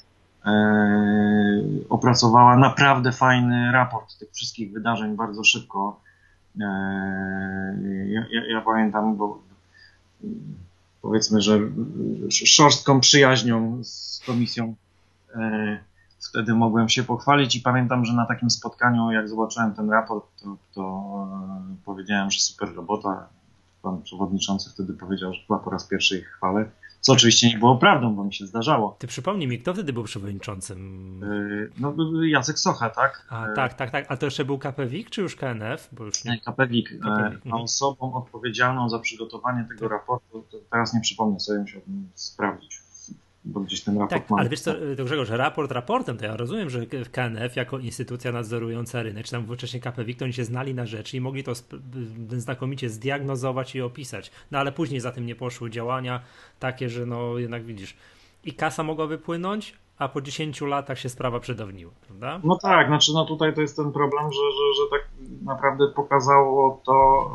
e, 0.45 0.51
opracowała 1.89 2.57
naprawdę 2.57 3.11
fajny 3.11 3.71
raport 3.71 4.17
tych 4.19 4.31
wszystkich 4.31 4.73
wydarzeń 4.73 5.15
bardzo 5.15 5.43
szybko 5.43 5.99
E, 6.03 6.09
ja, 6.55 8.25
ja, 8.31 8.45
ja 8.47 8.61
pamiętam, 8.61 9.15
bo 9.15 9.39
powiedzmy, 11.01 11.41
że 11.41 11.59
szorstką 12.29 12.99
przyjaźnią 12.99 13.83
z 13.83 14.21
komisją 14.25 14.75
e, 15.35 15.79
wtedy 16.29 16.53
mogłem 16.53 16.89
się 16.89 17.03
pochwalić 17.03 17.55
i 17.55 17.61
pamiętam, 17.61 18.05
że 18.05 18.13
na 18.13 18.25
takim 18.25 18.49
spotkaniu, 18.49 19.11
jak 19.11 19.29
zobaczyłem 19.29 19.73
ten 19.73 19.89
raport, 19.89 20.25
to, 20.43 20.57
to 20.73 21.27
e, 21.71 21.75
powiedziałem, 21.85 22.31
że 22.31 22.39
super 22.39 22.75
robota. 22.75 23.27
Pan 23.81 24.01
przewodniczący 24.01 24.69
wtedy 24.69 24.93
powiedział, 24.93 25.33
że 25.33 25.39
była 25.47 25.59
po 25.59 25.69
raz 25.69 25.87
pierwszy 25.87 26.17
ich 26.17 26.27
chwalę. 26.27 26.69
Co 27.03 27.13
oczywiście 27.13 27.49
nie 27.49 27.57
było 27.57 27.77
prawdą, 27.77 28.15
bo 28.15 28.23
mi 28.23 28.33
się 28.33 28.47
zdarzało. 28.47 28.95
Ty 28.99 29.07
przypomnij 29.07 29.47
mi, 29.47 29.59
kto 29.59 29.73
wtedy 29.73 29.93
był 29.93 30.03
przewodniczącym? 30.03 31.19
Yy, 31.21 31.71
no, 31.79 31.95
Jacek 32.23 32.59
Socha, 32.59 32.89
tak? 32.89 33.27
A, 33.29 33.47
yy. 33.47 33.55
tak, 33.55 33.73
tak, 33.73 33.91
tak. 33.91 34.05
A 34.09 34.17
to 34.17 34.25
jeszcze 34.25 34.45
był 34.45 34.57
KPWiK, 34.57 35.09
czy 35.09 35.21
już 35.21 35.35
KNF? 35.35 35.89
Bo 35.91 36.03
już 36.03 36.25
nie... 36.25 36.39
KPWiK. 36.39 36.89
KPWiK. 36.89 37.03
A 37.05 37.25
mhm. 37.45 37.53
osobą 37.53 38.13
odpowiedzialną 38.13 38.89
za 38.89 38.99
przygotowanie 38.99 39.65
tego 39.69 39.87
raportu, 39.87 40.45
teraz 40.71 40.93
nie 40.93 41.01
przypomnę 41.01 41.39
sobie, 41.39 41.59
musiałbym 41.59 42.09
sprawdzić 42.15 42.82
bo 43.45 43.59
gdzieś 43.59 43.83
ten 43.83 43.97
raport 43.97 44.27
tak, 44.27 44.39
Ale 44.39 44.49
wiesz 44.49 44.61
co, 44.61 44.73
to 44.97 45.03
Grzegorz, 45.03 45.29
raport 45.29 45.71
raportem, 45.71 46.17
to 46.17 46.25
ja 46.25 46.37
rozumiem, 46.37 46.69
że 46.69 46.81
w 46.81 47.11
KNF 47.11 47.55
jako 47.55 47.79
instytucja 47.79 48.31
nadzorująca 48.31 49.03
rynek, 49.03 49.25
czy 49.25 49.31
tam 49.31 49.55
wcześniej 49.55 49.81
KPWiK, 49.81 50.19
to 50.19 50.25
oni 50.25 50.33
się 50.33 50.43
znali 50.43 50.73
na 50.73 50.85
rzeczy 50.85 51.17
i 51.17 51.21
mogli 51.21 51.43
to 51.43 51.51
znakomicie 52.37 52.89
zdiagnozować 52.89 53.75
i 53.75 53.81
opisać. 53.81 54.31
No 54.51 54.59
ale 54.59 54.71
później 54.71 54.99
za 54.99 55.11
tym 55.11 55.25
nie 55.25 55.35
poszły 55.35 55.69
działania 55.69 56.21
takie, 56.59 56.89
że 56.89 57.05
no 57.05 57.37
jednak 57.37 57.65
widzisz, 57.65 57.97
i 58.43 58.53
kasa 58.53 58.83
mogła 58.83 59.07
wypłynąć, 59.07 59.75
a 59.97 60.07
po 60.07 60.21
10 60.21 60.61
latach 60.61 60.99
się 60.99 61.09
sprawa 61.09 61.39
przedawniła, 61.39 61.91
prawda? 62.07 62.39
No 62.43 62.57
tak, 62.61 62.87
znaczy 62.87 63.11
no 63.13 63.25
tutaj 63.25 63.55
to 63.55 63.61
jest 63.61 63.75
ten 63.75 63.91
problem, 63.91 64.23
że, 64.31 64.39
że, 64.39 64.83
że 64.83 64.89
tak 64.91 65.09
naprawdę 65.45 65.87
pokazało 65.95 66.81
to, 66.85 67.29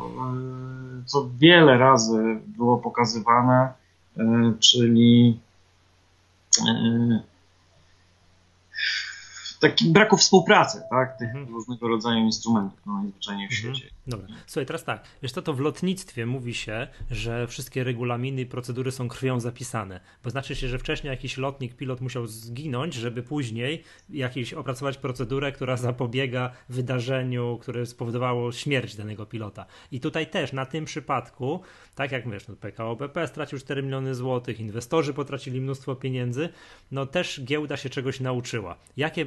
e, 1.01 1.05
co 1.05 1.29
wiele 1.37 1.77
razy 1.77 2.41
było 2.57 2.77
pokazywane, 2.77 3.73
e, 6.61 6.65
czyli 6.65 6.79
E, 7.13 7.23
taki 9.59 9.89
braku 9.89 10.17
współpracy, 10.17 10.81
tak, 10.89 11.17
tych 11.17 11.27
mhm. 11.27 11.55
różnego 11.55 11.87
rodzaju 11.87 12.19
instrumentów 12.19 12.79
no, 12.85 12.93
najzwyczajniej 12.93 13.47
w 13.47 13.51
mhm. 13.51 13.75
świecie. 13.75 13.93
Dobra, 14.07 14.27
słuchaj, 14.47 14.65
teraz 14.65 14.83
tak, 14.83 15.03
wiesz 15.21 15.31
co, 15.31 15.41
to 15.41 15.53
w 15.53 15.59
lotnictwie 15.59 16.25
mówi 16.25 16.53
się, 16.53 16.87
że 17.11 17.47
wszystkie 17.47 17.83
regulaminy 17.83 18.41
i 18.41 18.45
procedury 18.45 18.91
są 18.91 19.07
krwią 19.07 19.39
zapisane, 19.39 19.99
bo 20.23 20.29
znaczy 20.29 20.55
się, 20.55 20.67
że 20.67 20.79
wcześniej 20.79 21.11
jakiś 21.11 21.37
lotnik, 21.37 21.75
pilot 21.75 22.01
musiał 22.01 22.27
zginąć, 22.27 22.93
żeby 22.93 23.23
później 23.23 23.83
jakiś 24.09 24.53
opracować 24.53 24.97
procedurę, 24.97 25.51
która 25.51 25.77
zapobiega 25.77 26.51
wydarzeniu, 26.69 27.57
które 27.61 27.85
spowodowało 27.85 28.51
śmierć 28.51 28.95
danego 28.95 29.25
pilota. 29.25 29.65
I 29.91 29.99
tutaj 29.99 30.27
też, 30.27 30.53
na 30.53 30.65
tym 30.65 30.85
przypadku, 30.85 31.61
tak 31.95 32.11
jak 32.11 32.29
wiesz, 32.29 32.47
no 32.47 32.55
PKO 32.55 32.95
BP 32.95 33.27
stracił 33.27 33.59
4 33.59 33.83
miliony 33.83 34.15
złotych, 34.15 34.59
inwestorzy 34.59 35.13
potracili 35.13 35.61
mnóstwo 35.61 35.95
pieniędzy, 35.95 36.49
no 36.91 37.05
też 37.05 37.41
giełda 37.43 37.77
się 37.77 37.89
czegoś 37.89 38.19
nauczyła. 38.19 38.77
Jakie 38.97 39.25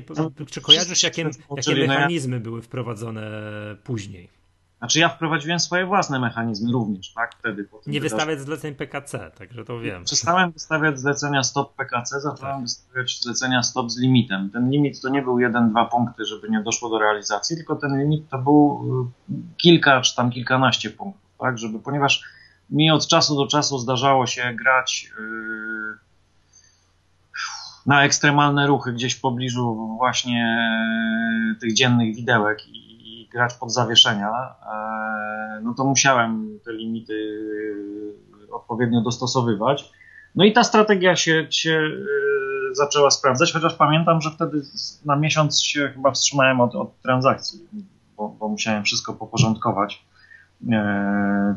czy 0.51 0.61
kojarzysz, 0.61 1.03
jakie, 1.03 1.31
jakie 1.57 1.87
mechanizmy 1.87 2.41
były 2.41 2.63
wprowadzone 2.63 3.23
później? 3.85 4.43
Znaczy 4.83 4.99
ja 4.99 5.09
wprowadziłem 5.09 5.61
swoje 5.61 5.87
własne 5.87 6.21
mechanizmy 6.21 6.73
również, 6.73 7.13
tak? 7.13 7.35
Wtedy. 7.39 7.69
Nie 7.87 8.01
wystawiać 8.01 8.41
zleceń 8.41 8.75
PKC, 8.75 9.31
także 9.39 9.65
to 9.65 9.81
wiem. 9.81 10.05
Przestałem 10.05 10.53
wystawiać 10.53 10.99
zlecenia 10.99 11.43
stop 11.43 11.75
PKC, 11.75 12.21
zacząłem 12.21 12.55
tak. 12.55 12.63
wystawiać 12.63 13.21
zlecenia 13.23 13.63
stop 13.63 13.91
z 13.91 13.99
limitem. 13.99 14.51
Ten 14.51 14.71
limit 14.71 15.01
to 15.01 15.09
nie 15.09 15.23
był 15.23 15.39
jeden, 15.39 15.71
dwa 15.71 15.85
punkty, 15.85 16.25
żeby 16.25 16.49
nie 16.49 16.63
doszło 16.63 16.91
do 16.91 16.99
realizacji, 16.99 17.57
tylko 17.57 17.77
ten 17.77 17.99
limit 17.99 18.29
to 18.29 18.39
był 18.39 18.83
y, 19.31 19.35
kilka 19.57 20.01
czy 20.01 20.17
tam 20.17 20.31
kilkanaście 20.31 20.91
punktów, 20.91 21.31
tak? 21.39 21.59
Żeby, 21.59 21.79
ponieważ 21.79 22.23
mi 22.71 22.91
od 22.91 23.07
czasu 23.07 23.37
do 23.37 23.47
czasu 23.47 23.79
zdarzało 23.79 24.27
się 24.27 24.55
grać 24.55 25.13
yy, 25.19 25.99
na 27.87 28.05
ekstremalne 28.05 28.67
ruchy 28.67 28.93
gdzieś 28.93 29.15
w 29.15 29.21
pobliżu 29.21 29.97
właśnie 29.99 30.45
e, 31.53 31.61
tych 31.61 31.75
dziennych 31.75 32.17
widełek 32.17 32.69
i, 32.69 33.23
i 33.23 33.29
grać 33.29 33.55
pod 33.55 33.73
zawieszenia, 33.73 34.31
e, 34.31 35.61
no 35.63 35.75
to 35.75 35.85
musiałem 35.85 36.59
te 36.65 36.73
limity 36.73 37.15
e, 38.49 38.55
odpowiednio 38.55 39.01
dostosowywać. 39.01 39.93
No 40.35 40.45
i 40.45 40.53
ta 40.53 40.65
strategia 40.65 41.17
się, 41.17 41.47
się 41.51 41.91
zaczęła 42.73 43.11
sprawdzać, 43.11 43.53
chociaż 43.53 43.75
pamiętam, 43.75 44.21
że 44.21 44.31
wtedy 44.31 44.63
na 45.05 45.17
miesiąc 45.17 45.63
się 45.63 45.91
chyba 45.95 46.11
wstrzymałem 46.11 46.61
od, 46.61 46.75
od 46.75 47.01
transakcji, 47.01 47.61
bo, 48.17 48.29
bo 48.29 48.49
musiałem 48.49 48.85
wszystko 48.85 49.13
poporządkować, 49.13 50.05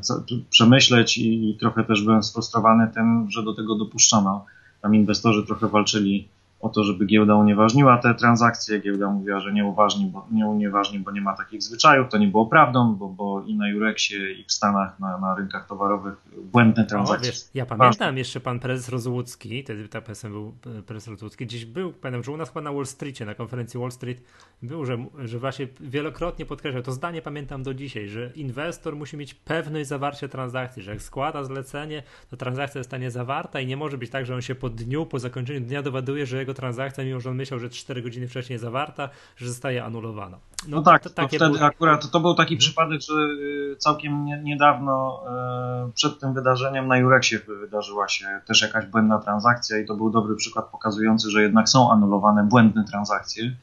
co, 0.02 0.24
przemyśleć 0.50 1.18
i, 1.18 1.50
i 1.50 1.58
trochę 1.58 1.84
też 1.84 2.04
byłem 2.04 2.24
sfrustrowany 2.24 2.92
tym, 2.94 3.28
że 3.30 3.44
do 3.44 3.54
tego 3.54 3.76
dopuszczano 3.76 4.46
tam 4.82 4.96
inwestorzy 4.96 5.44
trochę 5.46 5.68
walczyli 5.68 6.28
o 6.60 6.70
to, 6.70 6.84
żeby 6.84 7.06
giełda 7.06 7.36
unieważniła 7.36 7.98
te 7.98 8.16
transakcje. 8.16 8.82
Giełda 8.82 9.10
mówiła, 9.10 9.40
że 9.40 9.54
nie 9.54 9.66
uważni, 9.66 10.06
bo, 10.06 10.28
nie 10.32 10.46
unieważni, 10.46 11.00
bo 11.00 11.12
nie 11.12 11.22
ma 11.22 11.34
takich 11.34 11.64
zwyczajów. 11.64 12.10
To 12.10 12.18
nie 12.18 12.28
było 12.28 12.46
prawdą, 12.46 12.96
bo, 12.96 13.10
bo 13.10 13.42
i 13.42 13.56
na 13.56 13.70
Jurexie, 13.70 14.32
i 14.32 14.44
w 14.44 14.52
Stanach, 14.52 15.00
na, 15.00 15.18
na 15.18 15.36
rynkach 15.36 15.68
towarowych 15.68 16.16
błędne 16.52 16.86
transakcje. 16.86 17.30
O, 17.30 17.32
wiesz, 17.32 17.42
ja 17.54 17.66
pamiętam 17.66 18.18
jeszcze 18.18 18.40
pan 18.40 18.60
prezes 18.60 18.90
Rozłucki, 18.90 19.64
wtedy 19.64 19.88
ta 19.88 20.02
PSM 20.02 20.32
był 20.32 20.54
e, 20.80 20.82
prezes 20.82 21.08
Rozłucki, 21.08 21.46
gdzieś 21.46 21.66
był, 21.66 21.94
pamiętam, 21.94 22.24
że 22.24 22.32
u 22.32 22.38
nas 22.38 22.50
chyba 22.50 22.62
na 22.62 22.72
Wall 22.72 22.86
Streetie, 22.86 23.26
na 23.26 23.36
konferencji 23.36 23.80
Wall 23.80 23.92
Street 23.92 24.22
był, 24.62 24.86
że, 24.86 25.06
że 25.18 25.40
właśnie 25.40 25.68
wielokrotnie 25.80 26.46
podkreślał, 26.46 26.84
to 26.84 26.92
zdanie 26.92 27.22
pamiętam 27.22 27.64
do 27.64 27.74
dzisiaj, 27.74 28.08
że 28.08 28.32
inwestor 28.36 28.96
musi 28.96 29.18
mieć 29.18 29.34
pewność 29.34 29.90
zawarcia 29.90 30.28
transakcji, 30.28 30.84
że 30.84 30.92
jak 30.92 31.02
składa 31.02 31.44
zlecenie, 31.44 32.04
to 32.30 32.38
transakcja 32.38 32.80
zostanie 32.80 33.12
zawarta 33.12 33.60
i 33.60 33.68
nie 33.68 33.78
może 33.78 33.98
być 33.98 34.10
tak, 34.10 34.26
że 34.26 34.36
on 34.36 34.42
się 34.42 34.56
po 34.56 34.70
dniu, 34.70 35.06
po 35.06 35.20
zakończeniu 35.20 35.60
dnia 35.60 35.82
dowiaduje, 35.82 36.26
że 36.26 36.45
jego 36.46 36.54
transakcja, 36.54 37.04
mimo 37.04 37.20
że 37.20 37.30
on 37.30 37.36
myślał, 37.36 37.60
że 37.60 37.70
4 37.70 38.02
godziny 38.02 38.28
wcześniej 38.28 38.60
zawarta, 38.60 39.10
że 39.38 39.48
zostaje 39.48 39.84
anulowana. 39.84 40.38
No, 40.68 40.78
no 40.78 40.84
tak, 40.84 41.04
to, 41.04 41.10
to 41.10 41.28
wtedy 41.28 41.50
było... 41.50 41.66
akurat 41.66 42.12
to 42.12 42.20
był 42.20 42.34
taki 42.34 42.50
hmm. 42.50 42.60
przypadek, 42.60 43.02
że 43.02 43.14
y, 43.14 43.76
całkiem 43.78 44.26
niedawno 44.44 45.24
e, 45.28 45.92
przed 45.96 46.20
tym 46.20 46.34
wydarzeniem 46.34 46.88
na 46.88 46.98
Jurexie 46.98 47.40
wydarzyła 47.40 48.10
się 48.10 48.26
też 48.48 48.62
jakaś 48.62 48.86
błędna 48.86 49.20
transakcja 49.20 49.80
i 49.80 49.86
to 49.86 49.96
był 49.96 50.10
dobry 50.10 50.36
przykład 50.36 50.66
pokazujący, 50.66 51.30
że 51.30 51.42
jednak 51.42 51.70
są 51.70 51.92
anulowane 51.92 52.44
błędne 52.44 52.84
transakcje. 52.84 53.56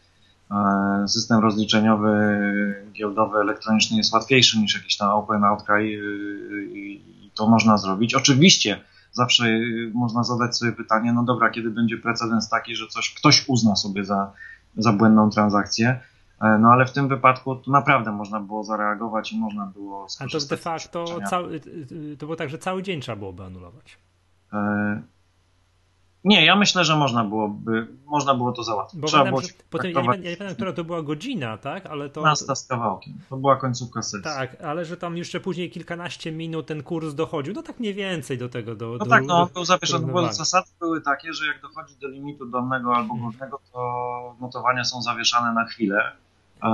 E, 0.50 1.08
system 1.08 1.40
rozliczeniowy 1.40 2.12
giełdowy 2.92 3.38
elektroniczny 3.38 3.96
jest 3.96 4.12
łatwiejszy 4.12 4.58
niż 4.58 4.74
jakiś 4.74 4.96
tam 4.96 5.10
Open 5.10 5.44
Outcry 5.44 5.92
i 6.74 7.02
to 7.34 7.46
można 7.46 7.76
zrobić. 7.76 8.14
Oczywiście 8.14 8.80
zawsze 9.12 9.44
można 9.94 10.24
zadać 10.24 10.56
sobie 10.56 10.72
pytanie, 10.72 11.12
no 11.12 11.22
dobra, 11.22 11.50
kiedy 11.50 11.70
będzie 11.70 11.96
precedens 11.96 12.48
taki, 12.48 12.76
że 12.76 12.86
coś 12.86 13.14
ktoś 13.14 13.48
uzna 13.48 13.76
sobie 13.76 14.04
za, 14.04 14.32
za 14.76 14.92
błędną 14.92 15.30
transakcję, 15.30 16.00
e, 16.40 16.58
no 16.58 16.68
ale 16.72 16.86
w 16.86 16.92
tym 16.92 17.08
wypadku 17.08 17.56
to 17.56 17.70
naprawdę 17.70 18.12
można 18.12 18.40
było 18.40 18.64
zareagować 18.64 19.32
i 19.32 19.38
można 19.38 19.66
było 19.66 20.08
skorzystać. 20.08 20.42
Ale 20.42 20.48
to 20.48 20.56
de 20.56 20.62
facto 20.62 21.20
cały, 21.30 21.60
to 22.18 22.26
było 22.26 22.36
tak, 22.36 22.50
że 22.50 22.58
cały 22.58 22.82
dzień 22.82 23.00
trzeba 23.00 23.16
byłoby 23.16 23.44
anulować. 23.44 23.98
E, 24.52 25.02
nie, 26.24 26.44
ja 26.44 26.56
myślę, 26.56 26.84
że 26.84 26.96
można 26.96 27.24
byłoby, 27.24 27.86
można 28.06 28.34
było 28.34 28.52
to 28.52 28.62
załatwić. 28.62 29.00
Bo 29.00 29.06
Trzeba 29.06 29.24
było 29.24 29.40
potem, 29.70 29.92
ja, 29.92 30.00
nie, 30.00 30.08
ja 30.08 30.30
nie 30.30 30.36
pamiętam, 30.36 30.54
która 30.54 30.72
to 30.72 30.84
była 30.84 31.02
godzina, 31.02 31.58
tak? 31.58 31.86
Ale 31.86 32.10
to. 32.10 32.22
Nasta 32.22 32.54
z 32.54 32.66
kawałkiem. 32.66 33.14
To 33.30 33.36
była 33.36 33.56
końcówka 33.56 34.02
sesji. 34.02 34.24
Tak, 34.24 34.60
ale 34.60 34.84
że 34.84 34.96
tam 34.96 35.16
jeszcze 35.16 35.40
później 35.40 35.70
kilkanaście 35.70 36.32
minut 36.32 36.66
ten 36.66 36.82
kurs 36.82 37.14
dochodził, 37.14 37.54
no 37.54 37.62
tak 37.62 37.80
mniej 37.80 37.94
więcej 37.94 38.38
do 38.38 38.48
tego. 38.48 38.74
Do, 38.74 38.88
no 38.88 38.98
do, 38.98 39.06
tak, 39.06 39.24
no, 39.24 39.48
był 39.54 39.64
zawieszony, 39.64 40.12
bo 40.12 40.32
zasady 40.32 40.66
były 40.80 41.00
takie, 41.00 41.32
że 41.32 41.46
jak 41.46 41.62
dochodzi 41.62 41.94
do 41.96 42.08
limitu 42.08 42.46
dolnego 42.46 42.96
albo 42.96 43.14
górnego, 43.14 43.60
to 43.72 44.36
notowania 44.40 44.84
są 44.84 45.02
zawieszane 45.02 45.52
na 45.52 45.64
chwilę 45.64 46.12
e, 46.62 46.68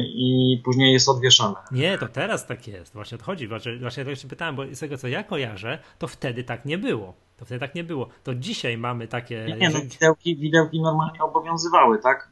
i 0.00 0.60
później 0.64 0.92
jest 0.92 1.08
odwieszane. 1.08 1.54
Nie, 1.72 1.98
to 1.98 2.08
teraz 2.08 2.46
tak 2.46 2.68
jest. 2.68 2.92
Właśnie 2.92 3.16
odchodzi. 3.16 3.48
Właśnie, 3.48 3.78
właśnie 3.78 4.04
tak 4.04 4.16
się 4.16 4.28
pytałem, 4.28 4.56
bo 4.56 4.62
z 4.72 4.78
tego 4.78 4.98
co 4.98 5.08
ja 5.08 5.22
kojarzę, 5.22 5.78
to 5.98 6.08
wtedy 6.08 6.44
tak 6.44 6.64
nie 6.64 6.78
było. 6.78 7.25
To 7.36 7.44
wtedy 7.44 7.60
tak 7.60 7.74
nie 7.74 7.84
było. 7.84 8.08
To 8.24 8.34
dzisiaj 8.34 8.78
mamy 8.78 9.08
takie. 9.08 9.56
Nie, 9.60 9.70
no, 9.70 9.80
widełki, 9.80 10.36
widełki 10.36 10.80
normalnie 10.80 11.20
obowiązywały, 11.20 11.98
tak? 11.98 12.30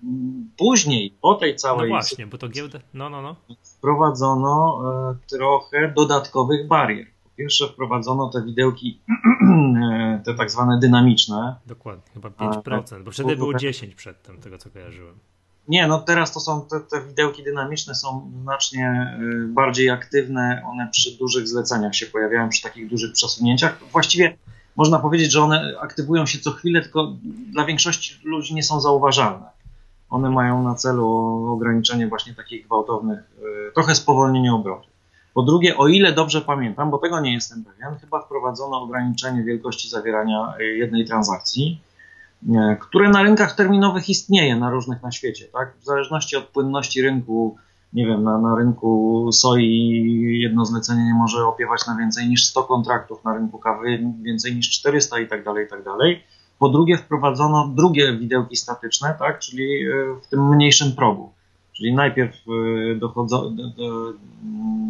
Później, 0.56 1.14
po 1.20 1.34
tej 1.34 1.56
całej. 1.56 1.90
No 1.90 1.96
właśnie, 1.96 2.26
bo 2.26 2.38
to 2.38 2.48
giełdę. 2.48 2.80
No, 2.94 3.10
no, 3.10 3.22
no. 3.22 3.36
Wprowadzono 3.62 4.82
e, 5.10 5.36
trochę 5.36 5.92
dodatkowych 5.96 6.68
barier. 6.68 7.06
Po 7.24 7.30
pierwsze, 7.36 7.68
wprowadzono 7.68 8.30
te 8.30 8.42
widełki, 8.42 9.00
e, 9.92 10.22
te 10.24 10.34
tak 10.34 10.50
zwane 10.50 10.78
dynamiczne. 10.78 11.56
Dokładnie, 11.66 12.12
chyba 12.14 12.28
5%, 12.28 13.02
bo 13.04 13.10
wtedy 13.10 13.36
było 13.36 13.54
10 13.54 13.94
przedtem, 13.94 14.40
tego 14.40 14.58
co 14.58 14.70
kojarzyłem. 14.70 15.18
Nie, 15.68 15.86
no 15.86 15.98
teraz 15.98 16.32
to 16.32 16.40
są 16.40 16.66
te, 16.66 16.80
te 16.80 17.06
widełki 17.08 17.44
dynamiczne 17.44 17.94
są 17.94 18.32
znacznie 18.42 18.86
e, 18.86 19.46
bardziej 19.48 19.90
aktywne. 19.90 20.62
One 20.66 20.88
przy 20.92 21.18
dużych 21.18 21.48
zleceniach 21.48 21.94
się 21.94 22.06
pojawiają, 22.06 22.48
przy 22.48 22.62
takich 22.62 22.88
dużych 22.88 23.12
przesunięciach. 23.12 23.78
Właściwie 23.92 24.36
można 24.76 24.98
powiedzieć, 24.98 25.32
że 25.32 25.42
one 25.42 25.74
aktywują 25.80 26.26
się 26.26 26.38
co 26.38 26.50
chwilę, 26.50 26.82
tylko 26.82 27.12
dla 27.52 27.64
większości 27.64 28.20
ludzi 28.24 28.54
nie 28.54 28.62
są 28.62 28.80
zauważalne. 28.80 29.46
One 30.10 30.30
mają 30.30 30.62
na 30.62 30.74
celu 30.74 31.06
ograniczenie 31.52 32.08
właśnie 32.08 32.34
takich 32.34 32.66
gwałtownych, 32.66 33.18
e, 33.18 33.72
trochę 33.72 33.94
spowolnienie 33.94 34.54
obrotu. 34.54 34.88
Po 35.34 35.42
drugie, 35.42 35.76
o 35.76 35.88
ile 35.88 36.12
dobrze 36.12 36.40
pamiętam, 36.40 36.90
bo 36.90 36.98
tego 36.98 37.20
nie 37.20 37.32
jestem 37.32 37.64
pewien, 37.64 37.98
chyba 38.00 38.20
wprowadzono 38.20 38.82
ograniczenie 38.82 39.42
wielkości 39.42 39.88
zawierania 39.88 40.54
e, 40.60 40.64
jednej 40.64 41.04
transakcji, 41.04 41.80
e, 42.54 42.76
które 42.80 43.08
na 43.08 43.22
rynkach 43.22 43.56
terminowych 43.56 44.08
istnieje 44.08 44.56
na 44.56 44.70
różnych 44.70 45.02
na 45.02 45.12
świecie. 45.12 45.44
Tak? 45.52 45.74
W 45.80 45.84
zależności 45.84 46.36
od 46.36 46.44
płynności 46.44 47.02
rynku 47.02 47.56
nie 47.94 48.06
wiem, 48.06 48.22
na, 48.22 48.38
na 48.38 48.56
rynku 48.56 49.28
soi 49.32 50.40
jedno 50.40 50.64
zlecenie 50.64 51.04
nie 51.04 51.14
może 51.14 51.46
opiewać 51.46 51.86
na 51.86 51.96
więcej 51.96 52.28
niż 52.28 52.46
100 52.46 52.62
kontraktów, 52.62 53.24
na 53.24 53.34
rynku 53.34 53.58
kawy 53.58 54.04
więcej 54.22 54.56
niż 54.56 54.70
400 54.70 55.20
i 55.20 55.28
tak 55.28 55.44
dalej, 55.44 55.66
i 55.66 55.68
tak 55.68 55.84
dalej. 55.84 56.24
Po 56.58 56.68
drugie 56.68 56.98
wprowadzono 56.98 57.68
drugie 57.68 58.16
widełki 58.18 58.56
statyczne, 58.56 59.14
tak, 59.18 59.38
czyli 59.38 59.84
e, 59.84 59.90
w 60.22 60.26
tym 60.26 60.48
mniejszym 60.48 60.92
progu. 60.92 61.32
Czyli 61.72 61.94
najpierw 61.94 62.34
e, 62.34 62.94
dochodzo, 62.94 63.52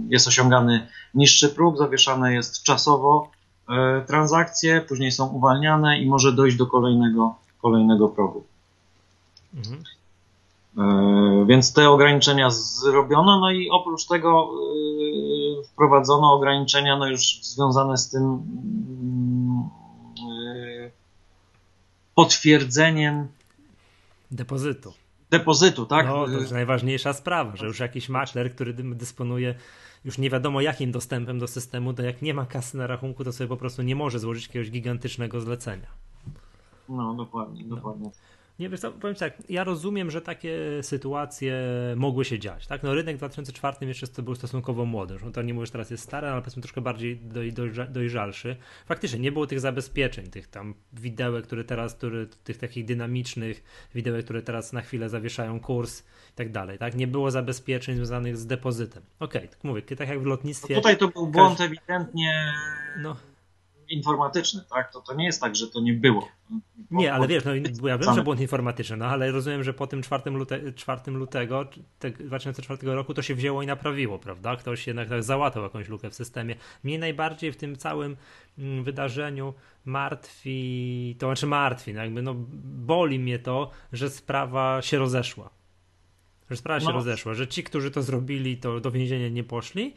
jest 0.09 0.29
osiągany 0.29 0.87
niższy 1.15 1.49
próg, 1.49 1.79
zawieszane 1.79 2.35
jest 2.35 2.63
czasowo 2.63 3.31
e, 3.69 4.03
transakcje, 4.07 4.81
później 4.81 5.13
są 5.13 5.27
uwalniane 5.27 5.99
i 5.99 6.07
może 6.07 6.33
dojść 6.33 6.57
do 6.57 6.67
kolejnego, 6.67 7.35
kolejnego 7.63 8.09
progu. 8.09 8.45
Mhm. 9.55 9.83
E, 10.79 11.45
więc 11.49 11.73
te 11.73 11.91
ograniczenia 11.91 12.51
zrobiono, 12.51 13.41
no 13.41 13.51
i 13.51 13.71
oprócz 13.71 14.07
tego 14.07 14.51
e, 15.61 15.65
wprowadzono 15.65 16.33
ograniczenia 16.33 16.97
no 16.97 17.07
już 17.07 17.41
związane 17.43 17.97
z 17.97 18.11
tym 18.11 18.23
mm, 18.23 19.69
e, 20.87 20.91
potwierdzeniem 22.15 23.29
depozytu. 24.31 24.93
Depozytu, 25.31 25.87
tak? 25.87 26.07
No, 26.07 26.27
to 26.27 26.31
jest 26.31 26.53
najważniejsza 26.53 27.13
sprawa, 27.13 27.57
że 27.57 27.67
już 27.67 27.81
jakiś 27.81 28.09
makler, 28.09 28.55
który 28.55 28.75
dysponuje 28.75 29.55
już 30.05 30.19
nie 30.19 30.31
wiadomo 30.31 30.61
jakim 30.61 30.93
dostępem 30.93 31.39
do 31.39 31.49
systemu, 31.49 31.95
to 31.95 32.03
jak 32.03 32.23
nie 32.23 32.35
ma 32.35 32.47
kasy 32.47 32.77
na 32.77 32.87
rachunku, 32.87 33.25
to 33.25 33.33
sobie 33.33 33.49
po 33.49 33.57
prostu 33.57 33.83
nie 33.83 33.97
może 33.97 34.19
złożyć 34.19 34.47
jakiegoś 34.47 34.71
gigantycznego 34.71 35.41
zlecenia. 35.41 35.87
No, 36.89 37.15
dokładnie, 37.15 37.65
dokładnie. 37.65 38.11
Nie, 38.59 38.69
wiesz 38.69 38.81
co, 38.81 38.93
powiem 38.93 39.17
tak, 39.17 39.43
ja 39.49 39.65
rozumiem, 39.65 40.11
że 40.11 40.21
takie 40.21 40.59
sytuacje 40.83 41.63
mogły 41.97 42.25
się 42.25 42.39
dziać, 42.39 42.67
tak? 42.67 42.83
No 42.83 42.95
rynek 42.95 43.17
w 43.17 43.19
2004 43.19 43.87
jeszcze 43.87 44.09
to 44.09 44.23
był 44.23 44.35
stosunkowo 44.35 44.85
młody, 44.85 45.17
no 45.25 45.31
to 45.31 45.43
nie 45.43 45.55
mówię, 45.55 45.67
że 45.67 45.73
teraz 45.73 45.91
jest 45.91 46.05
stary, 46.05 46.27
ale 46.27 46.43
powiedzmy 46.43 46.63
troszkę 46.63 46.81
bardziej 46.81 47.17
doj, 47.17 47.53
dojrza, 47.53 47.87
dojrzalszy. 47.87 48.57
Faktycznie 48.87 49.19
nie 49.19 49.33
było 49.33 49.47
tych 49.47 49.61
zabezpieczeń, 49.61 50.27
tych 50.27 50.49
tam 50.49 50.75
widełek, 50.93 51.47
które 51.47 51.65
teraz, 51.65 51.95
które, 51.95 52.27
tych 52.27 52.59
takich 52.59 52.85
dynamicznych 52.85 53.65
widełek, 53.95 54.25
które 54.25 54.43
teraz 54.43 54.73
na 54.73 54.81
chwilę 54.81 55.09
zawieszają 55.09 55.61
kurs 55.61 56.01
i 56.01 56.35
tak 56.35 56.53
dalej, 56.53 56.79
tak? 56.79 56.95
Nie 56.95 57.07
było 57.07 57.31
zabezpieczeń 57.31 57.97
związanych 57.97 58.37
z 58.37 58.47
depozytem. 58.47 59.03
Okej, 59.21 59.41
okay, 59.41 59.49
tak 59.49 59.65
mówię, 59.65 59.83
tak 59.83 60.09
jak 60.09 60.21
w 60.21 60.27
lotnictwie... 60.27 60.75
No 60.75 60.81
tutaj 60.81 60.97
to 60.97 61.09
był 61.09 61.27
błąd 61.27 61.59
każdy... 61.59 61.65
ewidentnie... 61.65 62.53
No 62.99 63.17
informatyczny, 63.95 64.65
tak? 64.71 64.93
To, 64.93 65.01
to 65.01 65.15
nie 65.15 65.25
jest 65.25 65.41
tak, 65.41 65.57
że 65.57 65.67
to 65.67 65.81
nie 65.81 65.93
było. 65.93 66.29
Nie, 66.91 67.15
ale 67.15 67.29
wiesz, 67.29 67.45
no, 67.45 67.55
ja 67.89 67.99
wiem, 67.99 68.15
że 68.15 68.23
błąd 68.23 68.41
informatyczny, 68.41 68.97
no 68.97 69.07
ale 69.07 69.31
rozumiem, 69.31 69.65
że 69.65 69.75
po 69.75 69.87
tym 69.87 70.03
4, 70.03 70.31
lute, 70.31 70.73
4 70.73 71.11
lutego 71.11 71.67
2004 72.21 72.95
roku 72.95 73.15
to 73.15 73.23
się 73.23 73.35
wzięło 73.35 73.63
i 73.63 73.67
naprawiło, 73.67 74.19
prawda? 74.19 74.57
Ktoś 74.57 74.87
jednak 74.87 75.09
tak 75.09 75.23
załatał 75.23 75.63
jakąś 75.63 75.89
lukę 75.89 76.11
w 76.11 76.15
systemie. 76.15 76.57
Mnie 76.85 76.99
najbardziej 76.99 77.53
w 77.53 77.57
tym 77.57 77.77
całym 77.77 78.17
mm, 78.59 78.85
wydarzeniu 78.85 79.55
martwi, 79.85 81.17
to 81.19 81.27
znaczy 81.27 81.47
martwi, 81.47 81.95
no 81.95 82.03
jakby 82.03 82.23
no 82.23 82.35
boli 82.65 83.19
mnie 83.19 83.39
to, 83.39 83.71
że 83.93 84.11
sprawa 84.11 84.83
się 84.83 84.99
rozeszła. 84.99 85.51
Że 86.51 86.57
sprawa 86.57 86.81
no. 86.81 86.87
się 86.87 86.93
rozeszła, 86.93 87.35
że 87.35 87.49
ci, 87.49 87.65
którzy 87.65 87.91
to 87.91 88.03
zrobili, 88.03 88.57
to 88.57 88.81
do 88.81 88.91
więzienia 88.91 89.29
nie 89.29 89.45
poszli, 89.45 89.95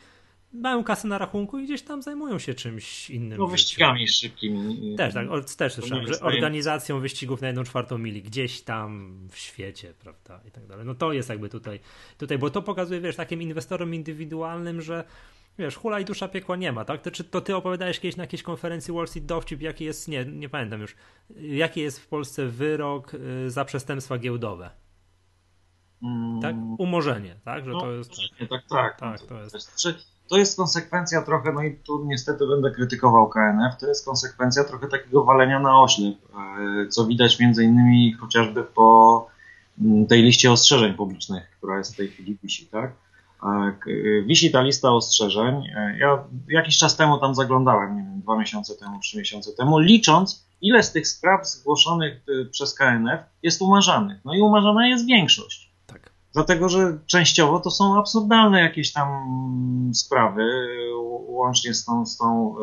mają 0.62 0.84
kasę 0.84 1.08
na 1.08 1.18
rachunku 1.18 1.60
i 1.60 1.64
gdzieś 1.64 1.82
tam 1.82 2.02
zajmują 2.02 2.40
się 2.40 2.54
czymś 2.54 3.10
innym. 3.10 3.40
No 3.40 3.48
wyścigami 3.48 4.08
szybkimi. 4.08 4.96
Też 4.96 5.14
tak, 5.14 5.28
też 5.58 5.74
słyszałem, 5.74 6.08
że 6.08 6.20
organizacją 6.20 7.00
wyścigów 7.00 7.42
na 7.42 7.48
jedną 7.48 7.64
czwartą 7.64 7.98
mili 7.98 8.24
gdzieś 8.24 8.62
tam 8.62 9.20
w 9.32 9.38
świecie, 9.38 9.94
prawda, 10.00 10.42
i 10.48 10.52
tak 10.52 10.68
dalej. 10.68 10.86
No 10.86 10.96
to 10.96 11.14
jest 11.14 11.30
jakby 11.30 11.50
tutaj, 11.50 11.80
tutaj 12.18 12.38
bo 12.38 12.50
to 12.50 12.62
pokazuje, 12.62 13.02
wiesz, 13.02 13.16
takim 13.16 13.42
inwestorom 13.42 13.94
indywidualnym, 13.94 14.82
że 14.82 15.04
wiesz, 15.60 15.76
hula 15.76 16.00
i 16.00 16.06
dusza 16.06 16.28
piekła 16.28 16.56
nie 16.56 16.72
ma, 16.72 16.86
tak? 16.86 17.02
To, 17.02 17.12
czy 17.12 17.24
to 17.24 17.42
ty 17.42 17.56
opowiadałeś 17.56 18.00
kiedyś 18.00 18.18
na 18.18 18.24
jakiejś 18.24 18.44
konferencji 18.44 18.94
Wall 18.94 19.08
Street 19.08 19.26
dowcip, 19.26 19.62
jaki 19.62 19.86
jest, 19.86 20.08
nie, 20.08 20.26
nie 20.26 20.50
pamiętam 20.50 20.82
już, 20.82 20.96
jaki 21.40 21.82
jest 21.82 22.00
w 22.00 22.08
Polsce 22.08 22.48
wyrok 22.48 23.14
y, 23.14 23.52
za 23.52 23.66
przestępstwa 23.66 24.18
giełdowe? 24.18 24.70
Tak? 26.42 26.56
Mm. 26.56 26.76
Umorzenie, 26.78 27.36
tak? 27.46 27.66
Że 27.66 27.72
no, 27.72 27.82
to 27.82 27.92
jest. 27.92 28.12
Tak, 28.40 28.50
tak. 28.50 28.68
tak, 28.70 29.00
tak 29.00 29.28
to 29.28 29.40
jest. 29.40 29.84
To 30.28 30.38
jest 30.38 30.58
konsekwencja 30.58 31.22
trochę, 31.22 31.54
no 31.54 31.64
i 31.64 31.76
tu 31.76 32.06
niestety 32.06 32.48
będę 32.48 32.72
krytykował 32.72 33.30
KNF, 33.30 33.78
to 33.80 33.88
jest 33.88 34.06
konsekwencja 34.06 34.64
trochę 34.64 34.88
takiego 34.88 35.24
walenia 35.24 35.60
na 35.60 35.82
oślep, 35.82 36.16
e, 36.16 36.88
co 36.88 37.06
widać 37.06 37.40
między 37.40 37.64
innymi 37.64 38.14
chociażby 38.14 38.64
po 38.64 39.28
mm, 39.82 40.08
tej 40.08 40.22
liście 40.24 40.52
ostrzeżeń 40.52 40.94
publicznych, 40.94 41.44
która 41.58 41.78
jest 41.78 41.94
w 41.94 41.98
tej 41.98 42.08
chwili 42.08 42.38
wisi, 42.44 42.66
tak? 42.66 42.92
Wisi 44.26 44.52
ta 44.52 44.62
lista 44.62 44.92
ostrzeżeń. 44.92 45.56
E, 45.76 45.98
ja 46.00 46.24
jakiś 46.48 46.78
czas 46.78 46.98
temu 46.98 47.18
tam 47.18 47.36
zaglądałem, 47.36 47.96
nie 47.96 48.04
wiem, 48.04 48.22
dwa 48.22 48.38
miesiące 48.38 48.76
temu, 48.76 49.00
trzy 49.00 49.18
miesiące 49.18 49.52
temu, 49.54 49.80
licząc, 49.80 50.48
ile 50.62 50.84
z 50.84 50.92
tych 50.92 51.08
spraw 51.08 51.48
zgłoszonych 51.48 52.14
e, 52.14 52.46
przez 52.46 52.74
KNF 52.74 53.20
jest 53.44 53.62
umarzanych. 53.62 54.26
No 54.26 54.34
i 54.34 54.42
umarzana 54.42 54.88
jest 54.88 55.06
większość. 55.06 55.67
Dlatego, 56.38 56.70
że 56.70 56.98
częściowo 57.06 57.60
to 57.60 57.72
są 57.72 58.00
absurdalne 58.00 58.62
jakieś 58.62 58.94
tam 58.94 59.08
sprawy, 59.94 60.44
łącznie 61.28 61.74
z 61.74 61.86
tą, 61.86 62.06
z 62.06 62.18
tą 62.18 62.56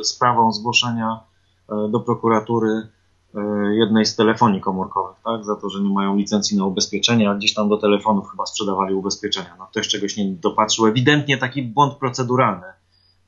y, 0.00 0.04
sprawą 0.04 0.52
zgłoszenia 0.52 1.20
do 1.68 2.00
prokuratury 2.00 2.88
E, 3.36 3.74
jednej 3.74 4.06
z 4.06 4.16
telefonii 4.16 4.60
komórkowych, 4.60 5.16
tak, 5.24 5.44
za 5.44 5.56
to, 5.56 5.70
że 5.70 5.80
nie 5.80 5.94
mają 5.94 6.16
licencji 6.16 6.56
na 6.56 6.64
ubezpieczenie, 6.64 7.30
a 7.30 7.34
gdzieś 7.34 7.54
tam 7.54 7.68
do 7.68 7.76
telefonów 7.76 8.30
chyba 8.30 8.46
sprzedawali 8.46 8.94
ubezpieczenia. 8.94 9.56
No 9.58 9.66
ktoś 9.66 9.88
czegoś 9.88 10.16
nie 10.16 10.24
dopatrzył, 10.24 10.86
ewidentnie 10.86 11.38
taki 11.38 11.62
błąd 11.62 11.94
proceduralny. 11.94 12.66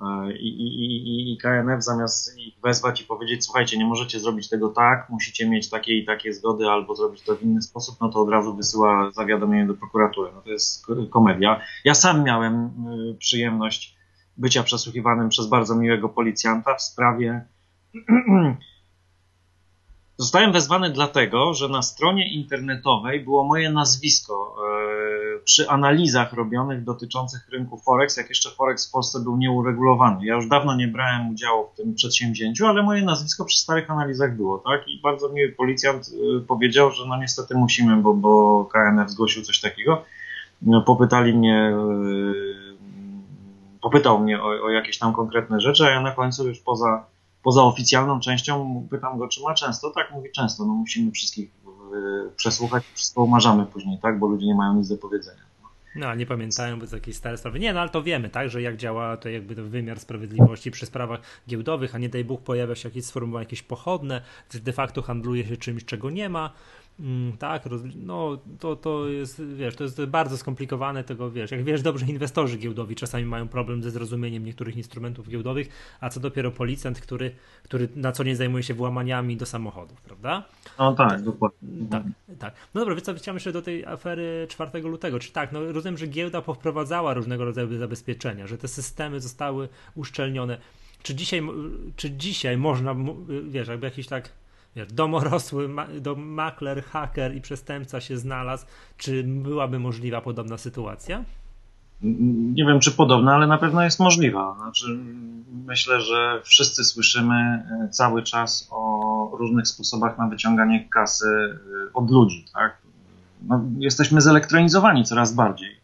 E, 0.00 0.32
I, 0.32 0.48
i, 0.48 1.32
I 1.32 1.38
KNF 1.38 1.84
zamiast 1.84 2.38
ich 2.38 2.54
wezwać 2.64 3.00
i 3.00 3.04
powiedzieć, 3.04 3.44
słuchajcie, 3.44 3.78
nie 3.78 3.86
możecie 3.86 4.20
zrobić 4.20 4.48
tego 4.48 4.68
tak, 4.68 5.08
musicie 5.10 5.48
mieć 5.48 5.70
takie 5.70 5.98
i 5.98 6.06
takie 6.06 6.32
zgody 6.32 6.66
albo 6.66 6.94
zrobić 6.94 7.22
to 7.22 7.36
w 7.36 7.42
inny 7.42 7.62
sposób, 7.62 7.96
no 8.00 8.08
to 8.08 8.20
od 8.20 8.28
razu 8.28 8.56
wysyła 8.56 9.10
zawiadomienie 9.10 9.66
do 9.66 9.74
prokuratury. 9.74 10.30
No 10.34 10.42
to 10.42 10.50
jest 10.50 10.86
komedia. 11.10 11.60
Ja 11.84 11.94
sam 11.94 12.24
miałem 12.24 12.54
e, 12.54 12.70
przyjemność 13.18 13.98
bycia 14.36 14.62
przesłuchiwanym 14.62 15.28
przez 15.28 15.46
bardzo 15.46 15.74
miłego 15.74 16.08
policjanta 16.08 16.74
w 16.74 16.82
sprawie 16.82 17.44
Zostałem 20.20 20.52
wezwany 20.52 20.90
dlatego, 20.90 21.54
że 21.54 21.68
na 21.68 21.82
stronie 21.82 22.34
internetowej 22.34 23.20
było 23.20 23.44
moje 23.44 23.70
nazwisko 23.70 24.56
e, 24.58 24.77
przy 25.44 25.68
analizach 25.68 26.32
robionych 26.32 26.84
dotyczących 26.84 27.48
rynku 27.48 27.78
Forex, 27.78 28.16
jak 28.16 28.28
jeszcze 28.28 28.50
Forex 28.50 28.88
w 28.88 28.92
Polsce 28.92 29.20
był 29.20 29.36
nieuregulowany. 29.36 30.26
Ja 30.26 30.34
już 30.34 30.48
dawno 30.48 30.76
nie 30.76 30.88
brałem 30.88 31.30
udziału 31.30 31.68
w 31.72 31.76
tym 31.76 31.94
przedsięwzięciu, 31.94 32.66
ale 32.66 32.82
moje 32.82 33.02
nazwisko 33.02 33.44
przy 33.44 33.58
starych 33.58 33.90
analizach 33.90 34.36
było, 34.36 34.58
tak? 34.58 34.88
I 34.88 35.00
bardzo 35.00 35.28
miły 35.28 35.52
policjant 35.52 36.08
e, 36.08 36.40
powiedział, 36.40 36.90
że 36.90 37.06
no 37.06 37.16
niestety 37.16 37.54
musimy, 37.54 37.96
bo, 37.96 38.14
bo 38.14 38.64
KNF 38.64 39.10
zgłosił 39.10 39.42
coś 39.42 39.60
takiego. 39.60 40.04
No, 40.62 40.82
popytali 40.82 41.34
mnie, 41.34 41.56
e, 41.56 41.74
popytał 43.82 44.18
mnie 44.18 44.42
o, 44.42 44.46
o 44.46 44.70
jakieś 44.70 44.98
tam 44.98 45.12
konkretne 45.12 45.60
rzeczy, 45.60 45.84
a 45.84 45.90
ja 45.90 46.00
na 46.00 46.12
końcu 46.12 46.48
już 46.48 46.60
poza 46.60 47.04
poza 47.42 47.62
oficjalną 47.62 48.20
częścią 48.20 48.86
pytam 48.90 49.18
go, 49.18 49.28
czy 49.28 49.42
ma 49.42 49.54
często. 49.54 49.90
Tak, 49.90 50.12
mówi 50.12 50.32
często. 50.32 50.64
No 50.64 50.72
musimy 50.72 51.10
wszystkich 51.10 51.50
przesłuchać, 52.36 52.84
wszystko 52.94 53.24
umarzamy 53.24 53.66
później, 53.66 53.98
tak, 54.02 54.18
bo 54.18 54.26
ludzie 54.26 54.46
nie 54.46 54.54
mają 54.54 54.74
nic 54.74 54.88
do 54.88 54.96
powiedzenia. 54.96 55.48
No, 55.96 56.14
nie 56.14 56.26
pamiętają, 56.26 56.78
bo 56.78 56.86
to 56.86 56.96
jakieś 56.96 57.16
stare 57.16 57.38
sprawy. 57.38 57.60
Nie, 57.60 57.72
no 57.72 57.80
ale 57.80 57.90
to 57.90 58.02
wiemy, 58.02 58.28
tak, 58.28 58.50
że 58.50 58.62
jak 58.62 58.76
działa 58.76 59.16
to 59.16 59.28
jakby 59.28 59.54
to 59.56 59.64
wymiar 59.64 60.00
sprawiedliwości 60.00 60.70
przy 60.70 60.86
sprawach 60.86 61.20
giełdowych, 61.48 61.94
a 61.94 61.98
nie 61.98 62.08
daj 62.08 62.24
Bóg 62.24 62.42
pojawia 62.42 62.74
się 62.74 62.88
jakieś 62.88 63.04
sformułowanie 63.04 63.44
jakieś 63.44 63.62
pochodne, 63.62 64.22
de 64.54 64.72
facto 64.72 65.02
handluje 65.02 65.46
się 65.46 65.56
czymś, 65.56 65.84
czego 65.84 66.10
nie 66.10 66.28
ma, 66.28 66.52
Mm, 67.00 67.36
tak, 67.36 67.64
no 67.96 68.38
to, 68.60 68.76
to 68.76 69.08
jest, 69.08 69.42
wiesz, 69.54 69.76
to 69.76 69.84
jest 69.84 70.04
bardzo 70.04 70.38
skomplikowane 70.38 71.04
tego, 71.04 71.30
wiesz, 71.30 71.50
jak 71.50 71.64
wiesz 71.64 71.82
dobrze, 71.82 72.06
inwestorzy 72.06 72.58
giełdowi 72.58 72.94
czasami 72.94 73.24
mają 73.24 73.48
problem 73.48 73.82
ze 73.82 73.90
zrozumieniem 73.90 74.44
niektórych 74.44 74.76
instrumentów 74.76 75.28
giełdowych, 75.28 75.68
a 76.00 76.10
co 76.10 76.20
dopiero 76.20 76.50
policjant, 76.50 77.00
który, 77.00 77.30
który 77.62 77.88
na 77.96 78.12
co 78.12 78.24
nie 78.24 78.36
zajmuje 78.36 78.62
się 78.62 78.74
włamaniami 78.74 79.36
do 79.36 79.46
samochodów, 79.46 80.00
prawda? 80.00 80.44
No 80.78 80.94
tak, 80.94 81.22
dokładnie. 81.22 81.68
Tak, 81.90 82.02
tak. 82.38 82.54
No 82.74 82.80
dobra, 82.80 82.94
więc 82.94 83.06
co, 83.06 83.14
chciałem 83.14 83.36
jeszcze 83.36 83.52
do 83.52 83.62
tej 83.62 83.84
afery 83.84 84.46
4 84.50 84.82
lutego, 84.82 85.18
czy 85.18 85.32
tak, 85.32 85.52
no 85.52 85.72
rozumiem, 85.72 85.98
że 85.98 86.06
giełda 86.06 86.42
powprowadzała 86.42 87.14
różnego 87.14 87.44
rodzaju 87.44 87.78
zabezpieczenia, 87.78 88.46
że 88.46 88.58
te 88.58 88.68
systemy 88.68 89.20
zostały 89.20 89.68
uszczelnione. 89.94 90.58
Czy 91.02 91.14
dzisiaj, 91.14 91.42
czy 91.96 92.10
dzisiaj 92.10 92.56
można, 92.56 92.96
wiesz, 93.48 93.68
jakby 93.68 93.86
jakiś 93.86 94.06
tak 94.06 94.37
wiesz, 94.78 94.92
domorosły 94.92 95.68
do 96.00 96.14
makler, 96.14 96.84
haker 96.84 97.36
i 97.36 97.40
przestępca 97.40 98.00
się 98.00 98.18
znalazł, 98.18 98.66
czy 98.96 99.24
byłaby 99.24 99.78
możliwa 99.78 100.20
podobna 100.20 100.58
sytuacja? 100.58 101.24
Nie 102.52 102.64
wiem, 102.64 102.80
czy 102.80 102.90
podobna, 102.90 103.34
ale 103.34 103.46
na 103.46 103.58
pewno 103.58 103.84
jest 103.84 104.00
możliwa. 104.00 104.56
Znaczy, 104.60 104.98
myślę, 105.66 106.00
że 106.00 106.40
wszyscy 106.44 106.84
słyszymy 106.84 107.34
e, 107.34 107.88
cały 107.88 108.22
czas 108.22 108.68
o 108.70 109.30
różnych 109.38 109.68
sposobach 109.68 110.18
na 110.18 110.28
wyciąganie 110.28 110.88
kasy 110.88 111.26
e, 111.28 111.92
od 111.94 112.10
ludzi. 112.10 112.44
Tak? 112.54 112.78
No, 113.42 113.60
jesteśmy 113.78 114.20
zelektronizowane 114.20 115.04
coraz 115.04 115.32
bardziej. 115.32 115.78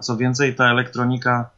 Co 0.00 0.16
więcej, 0.16 0.54
ta 0.54 0.70
elektronika 0.70 1.50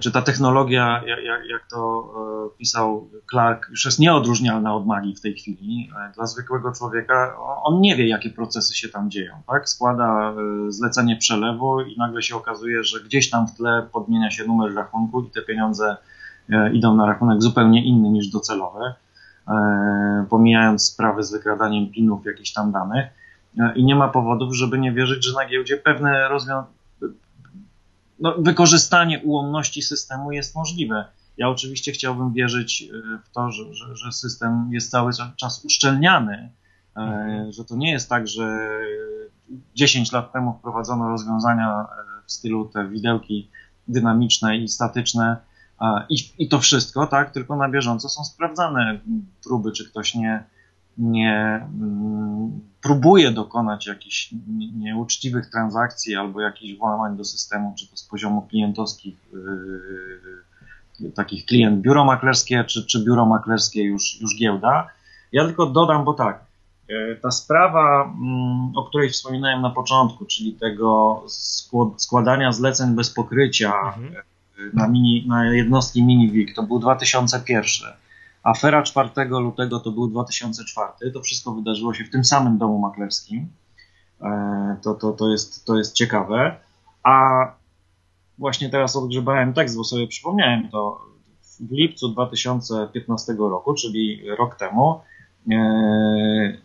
czy 0.00 0.12
ta 0.12 0.22
technologia, 0.22 1.02
jak, 1.06 1.46
jak 1.46 1.66
to 1.70 2.10
e, 2.54 2.58
pisał 2.58 3.10
Clark, 3.30 3.68
już 3.70 3.84
jest 3.84 3.98
nieodróżnialna 3.98 4.74
od 4.74 4.86
magii 4.86 5.14
w 5.16 5.20
tej 5.20 5.34
chwili. 5.34 5.90
E, 6.08 6.12
dla 6.12 6.26
zwykłego 6.26 6.72
człowieka 6.72 7.36
on 7.62 7.80
nie 7.80 7.96
wie, 7.96 8.08
jakie 8.08 8.30
procesy 8.30 8.76
się 8.76 8.88
tam 8.88 9.10
dzieją. 9.10 9.34
Tak? 9.46 9.68
Składa 9.68 10.30
e, 10.30 10.34
zlecenie 10.72 11.16
przelewu 11.16 11.80
i 11.80 11.98
nagle 11.98 12.22
się 12.22 12.36
okazuje, 12.36 12.84
że 12.84 13.00
gdzieś 13.00 13.30
tam 13.30 13.48
w 13.48 13.54
tle 13.54 13.88
podmienia 13.92 14.30
się 14.30 14.44
numer 14.44 14.74
rachunku 14.74 15.22
i 15.22 15.30
te 15.30 15.42
pieniądze 15.42 15.96
idą 16.72 16.94
na 16.94 17.06
rachunek 17.06 17.42
zupełnie 17.42 17.84
inny 17.84 18.10
niż 18.10 18.28
docelowy, 18.28 18.80
pomijając 20.30 20.84
sprawy 20.84 21.22
z 21.22 21.32
wykradaniem 21.32 21.90
pinów 21.92 22.26
jakichś 22.26 22.52
tam 22.52 22.72
danych. 22.72 23.06
I 23.74 23.84
nie 23.84 23.94
ma 23.94 24.08
powodów, 24.08 24.54
żeby 24.54 24.78
nie 24.78 24.92
wierzyć, 24.92 25.24
że 25.24 25.34
na 25.34 25.48
giełdzie 25.48 25.76
pewne 25.76 26.28
rozwiązania 26.28 26.75
no, 28.20 28.34
wykorzystanie 28.38 29.20
ułomności 29.20 29.82
systemu 29.82 30.32
jest 30.32 30.54
możliwe. 30.54 31.04
Ja 31.36 31.48
oczywiście 31.48 31.92
chciałbym 31.92 32.32
wierzyć 32.32 32.82
e, 32.82 33.18
w 33.24 33.30
to, 33.30 33.50
że, 33.50 33.74
że, 33.74 33.96
że 33.96 34.12
system 34.12 34.68
jest 34.72 34.90
cały 34.90 35.12
czas 35.36 35.64
uszczelniany, 35.64 36.52
e, 36.96 37.00
mhm. 37.00 37.52
że 37.52 37.64
to 37.64 37.76
nie 37.76 37.90
jest 37.90 38.08
tak, 38.08 38.28
że 38.28 38.68
10 39.74 40.12
lat 40.12 40.32
temu 40.32 40.58
wprowadzono 40.58 41.08
rozwiązania 41.08 41.80
e, 41.80 41.86
w 42.26 42.32
stylu 42.32 42.64
te 42.64 42.88
widełki 42.88 43.50
dynamiczne 43.88 44.56
i 44.56 44.68
statyczne 44.68 45.36
i, 46.08 46.16
i 46.38 46.48
to 46.48 46.58
wszystko, 46.58 47.06
tak, 47.06 47.30
tylko 47.30 47.56
na 47.56 47.68
bieżąco 47.68 48.08
są 48.08 48.24
sprawdzane 48.24 49.00
próby, 49.44 49.72
czy 49.72 49.90
ktoś 49.90 50.14
nie, 50.14 50.44
nie 50.98 51.66
mm, 51.80 52.60
próbuje 52.82 53.30
dokonać 53.30 53.86
jakichś 53.86 54.34
nieuczciwych 54.76 55.50
transakcji 55.50 56.16
albo 56.16 56.40
jakichś 56.40 56.78
włamań 56.78 57.16
do 57.16 57.24
systemu, 57.24 57.74
czy 57.78 57.90
to 57.90 57.96
z 57.96 58.04
poziomu 58.04 58.42
klientowskich, 58.42 59.14
yy, 61.00 61.10
takich 61.10 61.46
klient 61.46 61.80
biuro 61.80 62.04
maklerskie, 62.04 62.64
czy, 62.64 62.86
czy 62.86 63.04
biuro 63.04 63.26
maklerskie 63.26 63.82
już, 63.82 64.20
już 64.20 64.36
giełda. 64.38 64.88
Ja 65.32 65.44
tylko 65.44 65.66
dodam, 65.66 66.04
bo 66.04 66.14
tak, 66.14 66.44
yy, 66.88 67.18
ta 67.22 67.30
sprawa, 67.30 68.04
mm, 68.04 68.72
o 68.76 68.84
której 68.84 69.10
wspominałem 69.10 69.62
na 69.62 69.70
początku, 69.70 70.24
czyli 70.24 70.52
tego 70.52 71.22
składania 71.96 72.52
zleceń 72.52 72.94
bez 72.94 73.10
pokrycia 73.10 73.72
mhm. 73.86 74.14
Yy, 74.58 74.70
na, 74.74 74.88
mini, 74.88 75.24
na 75.28 75.54
jednostki 75.54 76.02
MiniWIG, 76.02 76.54
to 76.54 76.62
był 76.62 76.78
2001 76.78 77.92
Afera 78.46 78.82
4 78.82 79.10
lutego 79.28 79.80
to 79.80 79.90
był 79.90 80.08
2004. 80.08 81.12
To 81.12 81.20
wszystko 81.20 81.54
wydarzyło 81.54 81.94
się 81.94 82.04
w 82.04 82.10
tym 82.10 82.24
samym 82.24 82.58
domu 82.58 82.78
maklerskim. 82.78 83.48
E, 84.22 84.76
to, 84.82 84.94
to, 84.94 85.12
to, 85.12 85.30
jest, 85.30 85.64
to 85.64 85.78
jest 85.78 85.94
ciekawe. 85.94 86.56
A 87.02 87.46
właśnie 88.38 88.70
teraz 88.70 88.96
odgrzebałem 88.96 89.54
tekst, 89.54 89.76
bo 89.76 89.84
sobie 89.84 90.06
przypomniałem 90.06 90.68
to 90.68 91.00
w 91.60 91.72
lipcu 91.72 92.08
2015 92.08 93.32
roku, 93.38 93.74
czyli 93.74 94.30
rok 94.38 94.56
temu, 94.56 95.00
e, 95.50 96.58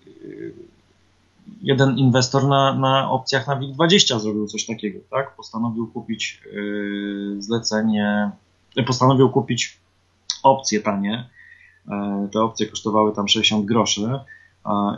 jeden 1.61 1.97
inwestor 1.97 2.47
na, 2.47 2.73
na 2.73 3.11
opcjach 3.11 3.47
na 3.47 3.59
WIG20 3.59 4.19
zrobił 4.19 4.47
coś 4.47 4.65
takiego, 4.65 4.99
tak? 5.11 5.35
Postanowił 5.35 5.87
kupić 5.87 6.41
e, 6.45 7.41
zlecenie, 7.41 8.31
postanowił 8.87 9.29
kupić 9.29 9.79
opcje 10.43 10.81
tanie 10.81 11.29
te 12.31 12.41
opcje 12.41 12.67
kosztowały 12.67 13.15
tam 13.15 13.27
60 13.27 13.65
groszy 13.65 14.19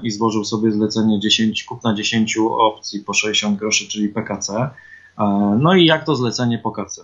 i 0.04 0.12
złożył 0.12 0.46
sobie 0.46 0.72
zlecenie 0.72 1.20
10, 1.20 1.64
kupna 1.64 1.96
10 1.96 2.38
opcji 2.60 3.00
po 3.00 3.14
60 3.14 3.60
groszy, 3.60 3.88
czyli 3.88 4.10
PKC. 4.10 4.70
E, 5.18 5.58
no 5.62 5.76
i 5.76 5.86
jak 5.86 6.06
to 6.06 6.16
zlecenie 6.16 6.60
po 6.60 6.72
KC? 6.72 7.02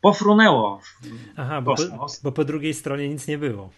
Pofrunęło. 0.00 0.80
Aha, 1.36 1.62
bo 1.62 1.74
po, 1.74 1.82
bo 2.22 2.32
po, 2.32 2.44
drugiej 2.44 2.74
stronie 2.74 3.08
nic 3.08 3.28
nie 3.28 3.38
było. 3.38 3.70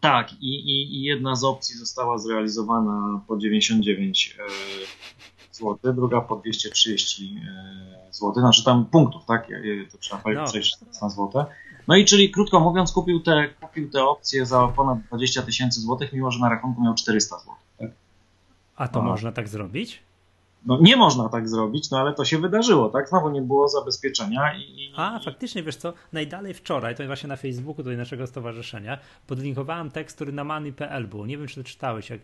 Tak, 0.00 0.32
i, 0.32 0.54
i, 0.54 0.96
i 0.96 1.02
jedna 1.02 1.36
z 1.36 1.44
opcji 1.44 1.76
została 1.76 2.18
zrealizowana 2.18 3.20
po 3.28 3.36
99 3.36 4.36
e, 4.38 4.42
zł, 5.56 5.92
druga 5.94 6.20
po 6.20 6.36
230 6.36 7.40
zł, 8.10 8.34
znaczy 8.34 8.64
tam 8.64 8.86
punktów, 8.86 9.24
tak? 9.24 9.48
To 9.92 9.98
trzeba 9.98 10.22
no. 10.34 10.44
przejść 10.44 10.76
na 11.02 11.08
złote. 11.08 11.46
No 11.88 11.96
i 11.96 12.04
czyli 12.04 12.30
krótko 12.30 12.60
mówiąc, 12.60 12.92
kupił 12.92 13.20
te, 13.20 13.48
kupił 13.60 13.90
te 13.90 14.04
opcje 14.04 14.46
za 14.46 14.68
ponad 14.68 14.98
20 15.00 15.42
tysięcy 15.42 15.80
złotych, 15.80 16.12
mimo 16.12 16.30
że 16.30 16.40
na 16.40 16.48
rachunku 16.48 16.82
miał 16.82 16.94
400 16.94 17.38
zł. 17.38 17.54
Tak? 17.78 17.90
A 18.76 18.88
to 18.88 19.00
A. 19.00 19.02
można 19.02 19.32
tak 19.32 19.48
zrobić? 19.48 20.02
No 20.66 20.78
nie 20.80 20.96
można 20.96 21.28
tak 21.28 21.48
zrobić, 21.48 21.90
no 21.90 21.98
ale 21.98 22.14
to 22.14 22.24
się 22.24 22.38
wydarzyło, 22.38 22.88
tak? 22.88 23.08
Znowu 23.08 23.30
nie 23.30 23.42
było 23.42 23.68
zabezpieczenia 23.68 24.54
i... 24.56 24.92
A, 24.96 25.20
faktycznie, 25.24 25.62
wiesz 25.62 25.76
co, 25.76 25.92
najdalej 26.12 26.54
wczoraj, 26.54 26.94
to 26.94 27.06
właśnie 27.06 27.28
na 27.28 27.36
Facebooku 27.36 27.76
tutaj 27.82 27.96
naszego 27.96 28.26
stowarzyszenia, 28.26 28.98
podlinkowałem 29.26 29.90
tekst, 29.90 30.16
który 30.16 30.32
na 30.32 30.44
money.pl 30.44 31.06
był, 31.06 31.26
nie 31.26 31.38
wiem, 31.38 31.46
czy 31.46 31.62
to 31.62 31.68
czytałeś, 31.68 32.10
jak, 32.10 32.20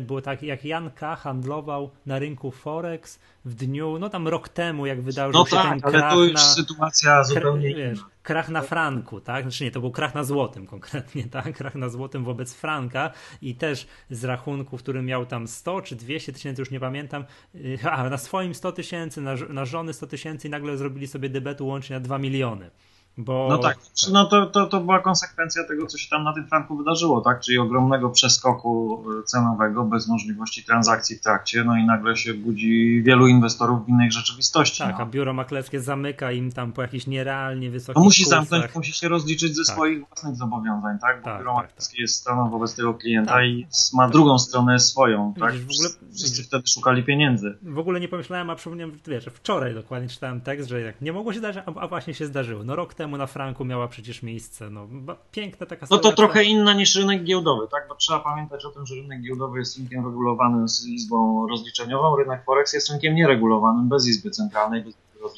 było 0.00 0.22
tak, 0.22 0.42
jak 0.42 0.64
Jan 0.64 0.90
K. 0.90 1.16
handlował 1.16 1.90
na 2.06 2.18
rynku 2.18 2.50
Forex 2.50 3.18
w 3.44 3.54
dniu, 3.54 3.98
no 3.98 4.08
tam 4.08 4.28
rok 4.28 4.48
temu, 4.48 4.86
jak 4.86 5.02
wydarzył 5.02 5.40
no 5.40 5.46
się 5.46 5.56
tak, 5.56 5.68
ten 5.68 5.80
krach 5.80 5.94
ale 5.94 6.12
to 6.12 6.24
już 6.24 6.34
na, 6.34 6.40
sytuacja 6.40 7.24
zupełnie 7.24 7.74
wiesz, 7.74 7.98
inna 7.98 8.08
krach 8.22 8.48
na 8.48 8.62
franku, 8.62 9.20
tak? 9.20 9.42
Znaczy 9.42 9.64
nie, 9.64 9.70
to 9.70 9.80
był 9.80 9.90
krach 9.90 10.14
na 10.14 10.24
złotym 10.24 10.66
konkretnie, 10.66 11.24
tak? 11.24 11.56
Krach 11.56 11.74
na 11.74 11.88
złotym 11.88 12.24
wobec 12.24 12.54
franka 12.54 13.10
i 13.42 13.54
też 13.54 13.86
z 14.10 14.24
rachunku, 14.24 14.76
który 14.76 15.02
miał 15.02 15.26
tam 15.26 15.48
100 15.48 15.82
czy 15.82 15.96
200 15.96 16.32
tysięcy, 16.32 16.62
już 16.62 16.70
nie 16.70 16.80
pamiętam, 16.80 17.24
y, 17.54 17.78
a 17.90 18.10
na 18.10 18.18
swoim 18.18 18.54
100 18.54 18.72
tysięcy, 18.72 19.20
na, 19.20 19.34
na 19.34 19.64
żony 19.64 19.92
100 19.92 20.06
tysięcy 20.06 20.48
i 20.48 20.50
nagle 20.50 20.76
zrobili 20.76 21.06
sobie 21.06 21.28
debetu 21.28 21.66
łącznie 21.66 21.96
na 21.96 22.00
2 22.00 22.18
miliony. 22.18 22.70
Bo... 23.18 23.46
No 23.50 23.58
tak, 23.58 23.78
no 24.12 24.26
to, 24.26 24.46
to, 24.46 24.66
to 24.66 24.80
była 24.80 25.00
konsekwencja 25.00 25.64
tego, 25.64 25.86
co 25.86 25.98
się 25.98 26.10
tam 26.10 26.24
na 26.24 26.32
tym 26.32 26.46
franku 26.46 26.76
wydarzyło, 26.76 27.20
tak? 27.20 27.40
Czyli 27.40 27.58
ogromnego 27.58 28.10
przeskoku 28.10 29.04
e, 29.20 29.22
cenowego, 29.22 29.84
bez 29.84 30.08
możliwości 30.08 30.64
transakcji 30.64 31.16
w 31.16 31.20
trakcie, 31.20 31.64
no 31.64 31.76
i 31.76 31.84
nagle 31.84 32.16
się 32.16 32.34
budzi 32.34 33.02
wielu 33.02 33.26
inwestorów 33.26 33.86
w 33.86 33.88
innej 33.88 34.12
rzeczywistości. 34.12 34.78
Tak, 34.78 34.98
no. 34.98 35.04
a 35.04 35.06
biuro 35.06 35.32
maklerskie 35.32 35.80
zamyka 35.80 36.32
im 36.32 36.52
tam 36.52 36.72
po 36.72 36.82
jakichś 36.82 37.06
nierealnie 37.06 37.70
wysokich 37.70 37.96
No 37.96 38.04
musi 38.04 38.24
kursach. 38.24 38.44
zamknąć, 38.48 38.74
musi 38.74 38.92
się 38.92 39.08
rozliczyć 39.08 39.56
ze 39.56 39.64
tak. 39.64 39.74
swoich 39.74 40.06
własnych 40.08 40.36
zobowiązań, 40.36 40.98
tak? 40.98 41.18
Bo 41.18 41.24
tak, 41.24 41.38
biuro 41.38 41.54
tak, 41.54 41.64
maklerskie 41.64 42.02
jest 42.02 42.14
stroną 42.14 42.50
wobec 42.50 42.74
tego 42.74 42.94
klienta 42.94 43.32
tak. 43.32 43.44
i 43.44 43.66
ma 43.94 44.08
drugą 44.08 44.38
stronę 44.38 44.78
swoją, 44.78 45.34
tak? 45.40 45.52
Widzisz, 45.52 45.66
w 45.66 45.80
ogóle, 45.80 46.12
Wszyscy 46.14 46.42
wtedy 46.42 46.66
szukali 46.66 47.04
pieniędzy. 47.04 47.58
W 47.62 47.78
ogóle 47.78 48.00
nie 48.00 48.08
pomyślałem, 48.08 48.50
a 48.50 48.54
przypomniałem, 48.54 48.98
wiesz, 49.06 49.24
wczoraj 49.24 49.74
dokładnie 49.74 50.08
czytałem 50.08 50.40
tekst, 50.40 50.68
że 50.68 50.80
jak 50.80 51.00
nie 51.00 51.12
mogło 51.12 51.32
się 51.32 51.38
zdarzyć, 51.38 51.62
a 51.80 51.88
właśnie 51.88 52.14
się 52.14 52.26
zdarzyło. 52.26 52.64
No 52.64 52.76
rok 52.76 52.94
temu 52.94 53.01
na 53.10 53.26
franku 53.26 53.64
miała 53.64 53.88
przecież 53.88 54.22
miejsce. 54.22 54.70
No, 54.70 54.88
piękna 55.32 55.66
taka 55.66 55.86
No 55.90 55.98
to 55.98 56.12
trochę 56.12 56.44
inna 56.44 56.74
niż 56.74 56.96
rynek 56.96 57.24
giełdowy, 57.24 57.68
tak? 57.68 57.88
Bo 57.88 57.94
trzeba 57.94 58.20
pamiętać 58.20 58.64
o 58.64 58.70
tym, 58.70 58.86
że 58.86 58.94
rynek 58.94 59.22
giełdowy 59.22 59.58
jest 59.58 59.78
rynkiem 59.78 60.06
regulowanym 60.06 60.68
z 60.68 60.86
izbą 60.86 61.46
rozliczeniową, 61.48 62.16
rynek 62.16 62.44
Forex 62.44 62.72
jest 62.72 62.90
rynkiem 62.90 63.14
nieregulowanym, 63.14 63.88
bez 63.88 64.08
izby 64.08 64.30
centralnej, 64.30 64.84
bez 64.84 64.94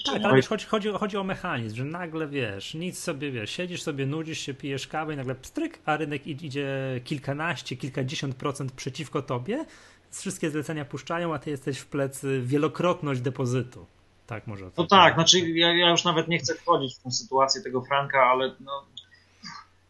tak, 0.07 0.24
ale 0.24 0.37
wiesz, 0.37 0.48
chodzi, 0.48 0.66
chodzi, 0.66 0.88
chodzi 0.92 1.16
o 1.16 1.24
mechanizm, 1.24 1.77
że 1.77 1.85
nagle 1.85 2.27
wiesz, 2.27 2.74
nic 2.74 2.98
sobie 2.98 3.31
wiesz, 3.31 3.50
siedzisz 3.50 3.83
sobie, 3.83 4.07
nudzisz 4.07 4.38
się, 4.38 4.55
pijesz 4.55 4.87
kawę 4.87 5.14
i 5.14 5.16
nagle 5.16 5.35
pstryk, 5.35 5.79
a 5.85 5.96
rynek 5.96 6.27
idzie 6.27 7.00
kilkanaście, 7.05 7.77
kilkadziesiąt 7.77 8.35
procent 8.35 8.72
przeciwko 8.72 9.22
tobie, 9.22 9.64
wszystkie 10.11 10.50
zlecenia 10.50 10.85
puszczają, 10.85 11.35
a 11.35 11.38
ty 11.38 11.50
jesteś 11.50 11.79
w 11.79 11.87
plecy 11.87 12.42
wielokrotność 12.44 13.20
depozytu. 13.20 13.87
Tak, 14.26 14.46
może. 14.46 14.70
No 14.78 14.87
tak, 14.87 15.14
znaczy 15.14 15.40
ja, 15.40 15.72
ja, 15.72 15.90
już 15.90 16.04
nawet 16.04 16.28
nie 16.28 16.38
chcę 16.38 16.54
wchodzić 16.54 16.94
w 16.94 17.02
tę 17.02 17.10
sytuację 17.10 17.62
tego 17.62 17.82
Franka, 17.82 18.22
ale 18.22 18.54
no, 18.60 18.84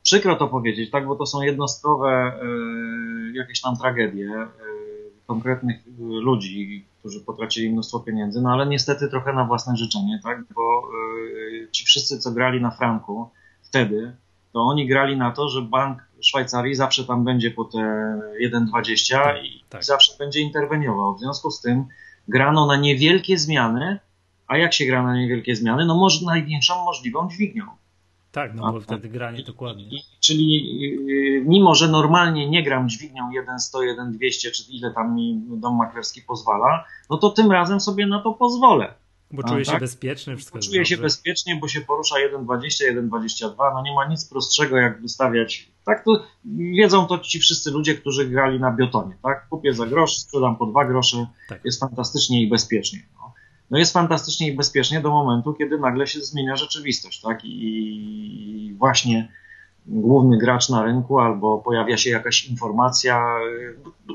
przykro 0.03 0.37
to 0.37 0.49
powiedzieć, 0.49 0.91
tak, 0.91 1.07
bo 1.07 1.17
to 1.17 1.27
są 1.27 1.43
jednostkowe 1.43 2.41
y, 2.43 3.33
jakieś 3.33 3.61
tam 3.61 3.77
tragedie 3.77 4.27
y, 4.27 5.27
konkretnych 5.27 5.77
ludzi, 5.99 6.85
którzy 7.01 7.21
potracili 7.21 7.71
mnóstwo 7.71 8.01
pieniędzy, 8.01 8.43
no 8.43 8.53
ale 8.53 8.67
niestety 8.67 9.09
trochę 9.09 9.33
na 9.33 9.45
własne 9.45 9.77
życzenie, 9.77 10.21
tak, 10.23 10.45
bo 10.55 10.89
y, 11.65 11.69
ci 11.73 11.85
wszyscy, 11.85 12.19
co 12.19 12.33
grali 12.33 12.61
na 12.61 12.71
Franku 12.71 13.31
wtedy, 13.63 14.17
to 14.53 14.61
oni 14.61 14.87
grali 14.89 15.17
na 15.17 15.31
to, 15.31 15.49
że 15.49 15.63
bank 15.63 16.09
Szwajcarii 16.21 16.75
zawsze 16.75 17.05
tam 17.05 17.25
będzie 17.25 17.51
po 17.51 17.65
te 17.65 17.79
1,20 18.43 19.15
tak, 19.15 19.45
i 19.45 19.65
tak. 19.69 19.85
zawsze 19.85 20.13
będzie 20.19 20.41
interweniował. 20.41 21.15
W 21.15 21.21
związku 21.21 21.51
z 21.51 21.61
tym 21.61 21.85
grano 22.29 22.67
na 22.67 22.77
niewielkie 22.77 23.39
zmiany, 23.39 23.99
a 24.55 24.59
jak 24.59 24.73
się 24.73 24.87
gra 24.87 25.03
na 25.03 25.17
niewielkie 25.17 25.57
zmiany? 25.57 25.85
No 25.85 25.95
może 25.95 26.27
największą 26.27 26.85
możliwą 26.85 27.29
dźwignią. 27.31 27.65
Tak, 28.33 28.55
no 28.55 28.73
bo 28.73 28.81
wtedy 28.81 29.09
granie 29.09 29.43
dokładnie. 29.43 29.85
I, 29.85 30.03
czyli 30.21 30.79
yy, 30.81 31.45
mimo, 31.47 31.75
że 31.75 31.89
normalnie 31.89 32.51
nie 32.51 32.63
gram 32.63 32.89
dźwignią 32.89 33.31
1,100, 33.31 33.83
1,200, 33.83 34.51
czy 34.51 34.63
ile 34.71 34.91
tam 34.91 35.15
mi 35.15 35.43
dom 35.47 35.77
maklerski 35.77 36.23
pozwala, 36.23 36.85
no 37.11 37.17
to 37.17 37.31
tym 37.31 37.53
razem 37.53 37.81
sobie 37.81 38.07
na 38.07 38.21
to 38.21 38.33
pozwolę. 38.33 38.95
Bo 39.31 39.43
czuję 39.43 39.65
tak? 39.65 39.75
się 39.75 39.81
bezpieczny, 39.81 40.37
wszystko 40.37 40.59
Czuję 40.59 40.87
się 40.87 40.97
bezpiecznie, 40.97 41.57
bo 41.57 41.69
się 41.69 41.81
porusza 41.81 42.17
1,20, 42.17 43.09
1,22, 43.09 43.75
no 43.75 43.83
nie 43.83 43.95
ma 43.95 44.07
nic 44.07 44.29
prostszego 44.29 44.77
jak 44.77 45.03
wystawiać. 45.03 45.71
Tak 45.85 46.05
to 46.05 46.25
wiedzą 46.45 47.07
to 47.07 47.19
ci 47.19 47.39
wszyscy 47.39 47.71
ludzie, 47.71 47.95
którzy 47.95 48.27
grali 48.27 48.61
na 48.61 48.73
biotonie, 48.73 49.17
tak? 49.23 49.49
Kupię 49.49 49.73
za 49.73 49.87
grosz, 49.87 50.17
sprzedam 50.17 50.57
po 50.57 50.67
dwa 50.67 50.85
grosze, 50.85 51.27
tak. 51.49 51.65
jest 51.65 51.81
fantastycznie 51.81 52.43
i 52.43 52.49
bezpiecznie. 52.49 53.03
No. 53.71 53.79
jest 53.79 53.93
fantastycznie 53.93 54.49
i 54.49 54.57
bezpiecznie 54.57 55.01
do 55.01 55.11
momentu, 55.11 55.55
kiedy 55.55 55.79
nagle 55.79 56.07
się 56.07 56.21
zmienia 56.21 56.57
rzeczywistość, 56.57 57.21
tak? 57.21 57.41
I 57.45 58.75
właśnie 58.79 59.29
główny 59.87 60.39
gracz 60.39 60.69
na 60.69 60.83
rynku 60.83 61.19
albo 61.19 61.59
pojawia 61.59 61.97
się 61.97 62.11
jakaś 62.11 62.47
informacja, 62.47 63.25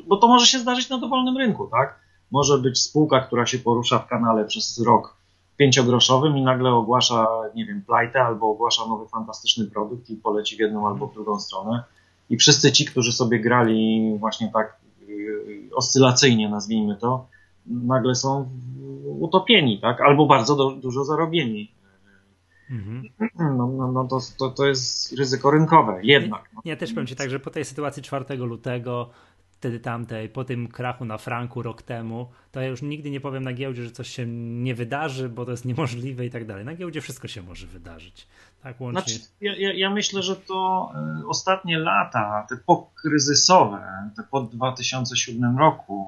bo 0.08 0.18
to 0.18 0.28
może 0.28 0.46
się 0.46 0.60
zdarzyć 0.60 0.90
na 0.90 0.98
dowolnym 0.98 1.38
rynku, 1.38 1.68
tak? 1.68 2.00
Może 2.32 2.58
być 2.58 2.82
spółka, 2.82 3.20
która 3.20 3.46
się 3.46 3.60
porusza 3.60 4.00
w 4.00 4.08
kanale 4.08 4.46
przez 4.46 4.80
rok 4.80 5.20
pięciogroszowym 5.58 6.38
i 6.38 6.42
nagle 6.42 6.70
ogłasza, 6.70 7.28
nie 7.56 7.66
wiem, 7.66 7.82
plajtę 7.82 8.24
albo 8.24 8.52
ogłasza 8.52 8.86
nowy 8.86 9.08
fantastyczny 9.08 9.66
produkt 9.66 10.10
i 10.10 10.16
poleci 10.16 10.56
w 10.56 10.60
jedną 10.60 10.88
albo 10.88 11.08
w 11.08 11.14
drugą 11.14 11.40
stronę. 11.40 11.84
I 12.30 12.38
wszyscy 12.38 12.72
ci, 12.72 12.86
którzy 12.86 13.12
sobie 13.12 13.40
grali 13.40 14.16
właśnie 14.20 14.52
tak 14.54 14.78
yy, 15.08 15.70
oscylacyjnie, 15.76 16.50
nazwijmy 16.50 16.96
to, 16.96 17.26
nagle 17.69 18.15
są 18.15 18.49
utopieni, 19.05 19.79
tak? 19.82 20.01
Albo 20.01 20.25
bardzo 20.25 20.55
do, 20.55 20.71
dużo 20.71 21.05
zarobieni. 21.05 21.71
Mhm. 22.71 23.03
No, 23.39 23.67
no, 23.67 23.91
no 23.91 24.08
to, 24.08 24.19
to, 24.38 24.49
to 24.49 24.67
jest 24.67 25.13
ryzyko 25.19 25.51
rynkowe, 25.51 25.99
jednak. 26.03 26.49
Ja, 26.53 26.60
ja 26.65 26.75
też 26.75 26.93
powiem 26.93 27.08
Ci 27.08 27.15
tak, 27.15 27.29
że 27.29 27.39
po 27.39 27.49
tej 27.49 27.65
sytuacji 27.65 28.03
4 28.03 28.38
lutego 28.38 29.10
wtedy 29.60 29.79
tamtej, 29.79 30.29
po 30.29 30.43
tym 30.43 30.67
krachu 30.67 31.05
na 31.05 31.17
franku 31.17 31.62
rok 31.62 31.82
temu, 31.82 32.29
to 32.51 32.62
ja 32.62 32.67
już 32.67 32.82
nigdy 32.82 33.10
nie 33.10 33.21
powiem 33.21 33.43
na 33.43 33.53
giełdzie, 33.53 33.84
że 33.84 33.91
coś 33.91 34.10
się 34.10 34.25
nie 34.27 34.75
wydarzy, 34.75 35.29
bo 35.29 35.45
to 35.45 35.51
jest 35.51 35.65
niemożliwe 35.65 36.25
i 36.25 36.29
tak 36.29 36.45
dalej. 36.45 36.65
Na 36.65 36.75
giełdzie 36.75 37.01
wszystko 37.01 37.27
się 37.27 37.41
może 37.41 37.67
wydarzyć. 37.67 38.27
Tak 38.63 38.82
łącznie. 38.82 39.02
Znaczy, 39.02 39.28
ja, 39.41 39.74
ja, 39.74 39.89
myślę, 39.89 40.24
że 40.24 40.36
to 40.36 40.91
y, 41.22 41.28
ostatnie 41.28 41.78
lata, 41.78 42.45
te 42.50 42.58
pokryzysowe, 42.58 44.10
te 44.15 44.24
po 44.24 44.41
2007 44.41 45.58
roku, 45.58 46.08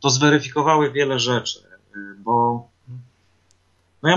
to 0.00 0.10
zweryfikowały 0.10 0.92
wiele 0.92 1.18
rzeczy, 1.18 1.58
y, 1.96 2.14
bo 2.18 2.68
no 4.02 4.08
ja 4.08 4.16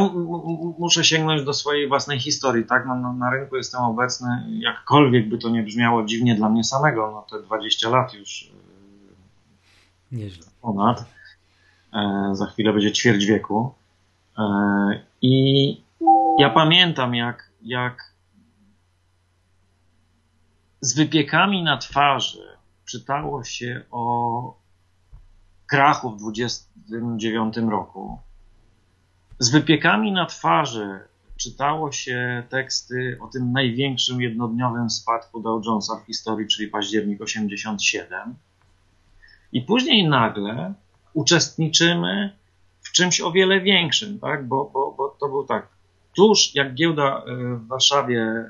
muszę 0.79 1.03
sięgnąć 1.03 1.43
do 1.43 1.53
swojej 1.53 1.87
własnej 1.87 2.19
historii, 2.19 2.65
tak? 2.65 2.85
No, 2.87 2.95
no, 2.95 3.13
na 3.13 3.29
rynku 3.29 3.55
jestem 3.55 3.81
obecny, 3.81 4.45
jakkolwiek 4.49 5.29
by 5.29 5.37
to 5.37 5.49
nie 5.49 5.63
brzmiało 5.63 6.03
dziwnie 6.03 6.35
dla 6.35 6.49
mnie 6.49 6.63
samego, 6.63 7.11
no 7.11 7.37
te 7.39 7.45
20 7.45 7.89
lat 7.89 8.13
już 8.13 8.49
Nieźle. 10.11 10.45
Ponad. 10.61 11.05
E, 11.93 12.29
za 12.33 12.45
chwilę 12.45 12.73
będzie 12.73 12.91
ćwierć 12.91 13.25
wieku. 13.25 13.73
E, 14.37 14.43
I 15.21 15.81
ja 16.39 16.49
pamiętam, 16.49 17.15
jak, 17.15 17.49
jak 17.65 18.15
z 20.81 20.95
wypiekami 20.95 21.63
na 21.63 21.77
twarzy 21.77 22.57
czytało 22.85 23.43
się 23.43 23.81
o 23.91 24.59
krachu 25.67 26.11
w 26.11 26.17
29 26.17 27.57
roku. 27.57 28.19
Z 29.39 29.49
wypiekami 29.49 30.11
na 30.11 30.25
twarzy 30.25 30.99
czytało 31.37 31.91
się 31.91 32.43
teksty 32.49 33.17
o 33.21 33.27
tym 33.27 33.51
największym 33.51 34.21
jednodniowym 34.21 34.89
spadku 34.89 35.41
Dow 35.41 35.65
Jonesa 35.65 35.95
w 35.95 36.05
historii, 36.05 36.47
czyli 36.47 36.67
październik 36.67 37.21
87. 37.21 38.35
I 39.51 39.61
później 39.61 40.09
nagle 40.09 40.73
uczestniczymy 41.13 42.35
w 42.81 42.91
czymś 42.91 43.21
o 43.21 43.31
wiele 43.31 43.61
większym, 43.61 44.19
tak? 44.19 44.47
bo, 44.47 44.69
bo, 44.73 44.91
bo 44.97 45.17
to 45.19 45.29
był 45.29 45.45
tak, 45.45 45.74
tuż 46.15 46.55
jak 46.55 46.73
giełda 46.73 47.17
e, 47.17 47.35
w 47.55 47.67
Warszawie 47.67 48.21
e, 48.21 48.47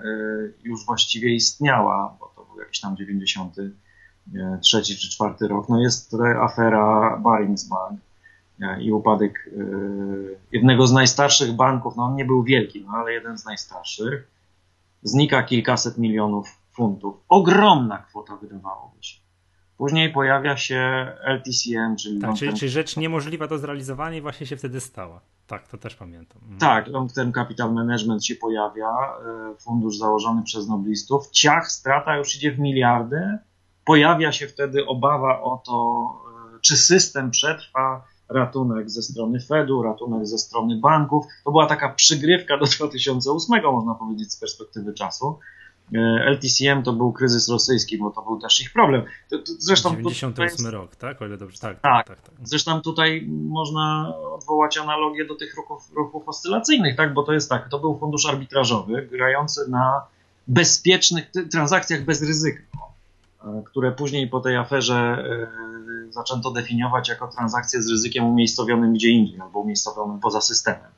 już 0.64 0.86
właściwie 0.86 1.36
istniała, 1.36 2.18
bo 2.20 2.32
to 2.36 2.46
był 2.46 2.60
jakiś 2.60 2.80
tam 2.80 2.98
93 2.98 4.82
czy 4.82 5.10
4 5.10 5.34
rok, 5.48 5.70
no 5.70 5.82
jest 5.82 6.16
afera 6.42 7.18
Baringsbank 7.18 8.00
e, 8.62 8.82
i 8.82 8.92
upadek 8.92 9.50
jednego 10.52 10.88
z 10.88 10.92
najstarszych 10.92 11.54
banków, 11.54 11.96
no 11.96 12.04
on 12.04 12.16
nie 12.16 12.26
był 12.26 12.44
wielki, 12.44 12.82
no 12.82 12.92
ale 12.92 13.14
jeden 13.14 13.38
z 13.38 13.46
najstarszych, 13.46 14.28
znika 15.04 15.44
kilkaset 15.44 15.98
milionów 15.98 16.58
funtów. 16.74 17.16
Ogromna 17.30 17.98
kwota 17.98 18.36
wydawałoby 18.36 19.04
się 19.04 19.25
Później 19.78 20.12
pojawia 20.12 20.58
się 20.58 21.12
LTCM, 21.24 21.96
czyli. 21.96 22.20
Tak, 22.20 22.36
czyli, 22.36 22.54
czyli 22.54 22.72
rzecz 22.72 22.98
niemożliwa 22.98 23.48
do 23.48 23.58
zrealizowania 23.58 24.18
i 24.18 24.22
właśnie 24.22 24.48
się 24.48 24.58
wtedy 24.58 24.82
stała. 24.82 25.22
Tak, 25.48 25.68
to 25.68 25.78
też 25.78 25.96
pamiętam. 25.96 26.42
Mhm. 26.42 26.60
Tak, 26.60 26.88
long 26.88 27.12
term 27.14 27.32
capital 27.32 27.74
management 27.74 28.26
się 28.26 28.36
pojawia, 28.36 28.90
e, 28.90 29.56
fundusz 29.60 29.98
założony 29.98 30.44
przez 30.44 30.68
noblistów. 30.68 31.30
Ciach, 31.32 31.72
strata 31.72 32.18
już 32.18 32.36
idzie 32.36 32.52
w 32.52 32.60
miliardy. 32.60 33.38
Pojawia 33.86 34.32
się 34.32 34.48
wtedy 34.48 34.86
obawa 34.86 35.42
o 35.42 35.62
to, 35.66 36.06
e, 36.56 36.60
czy 36.62 36.78
system 36.78 37.32
przetrwa, 37.32 38.06
ratunek 38.30 38.90
ze 38.90 39.02
strony 39.02 39.40
Fedu, 39.40 39.84
ratunek 39.84 40.28
ze 40.28 40.38
strony 40.38 40.80
banków. 40.80 41.26
To 41.44 41.52
była 41.52 41.66
taka 41.66 41.90
przygrywka 41.90 42.58
do 42.58 42.66
2008, 42.66 43.72
można 43.72 43.96
powiedzieć, 43.96 44.34
z 44.34 44.40
perspektywy 44.40 44.94
czasu. 44.94 45.40
E, 45.94 45.98
LTCM 46.26 46.84
to 46.84 46.94
był 46.94 47.14
kryzys 47.14 47.50
rosyjski, 47.50 47.98
bo 47.98 48.12
to 48.12 48.22
był 48.22 48.40
też 48.40 48.62
ich 48.62 48.74
problem. 48.74 49.04
Zresztą 49.60 49.90
98 49.90 50.68
rok, 50.68 50.96
tak? 50.96 51.22
O 51.22 51.26
ile 51.26 51.38
dobrze, 51.38 51.60
tak, 51.60 51.80
tak, 51.82 52.08
tak, 52.08 52.22
tak, 52.22 52.36
Zresztą 52.44 52.82
tutaj 52.82 53.28
można 53.30 54.14
odwołać 54.34 54.78
analogię 54.78 55.26
do 55.26 55.36
tych 55.36 55.56
ruchów, 55.56 55.92
ruchów 55.96 56.30
oscylacyjnych, 56.30 56.96
tak? 56.96 57.14
Bo 57.14 57.24
to 57.24 57.34
jest 57.34 57.50
tak, 57.50 57.70
to 57.70 57.80
był 57.80 58.00
fundusz 58.00 58.26
arbitrażowy 58.26 59.10
grający 59.12 59.70
na 59.70 60.02
bezpiecznych 60.48 61.32
transakcjach 61.52 62.06
bez 62.06 62.22
ryzyka, 62.22 62.62
e, 63.44 63.64
które 63.66 63.92
później 63.92 64.28
po 64.28 64.40
tej 64.40 64.58
aferze 64.58 65.26
e, 66.08 66.12
zaczęto 66.12 66.52
definiować 66.52 67.10
jako 67.10 67.28
transakcje 67.28 67.82
z 67.82 67.90
ryzykiem 67.90 68.26
umiejscowionym 68.26 68.94
gdzie 68.94 69.10
indziej 69.10 69.40
albo 69.40 69.60
umiejscowionym 69.60 70.20
poza 70.20 70.42
systemem. 70.42 70.92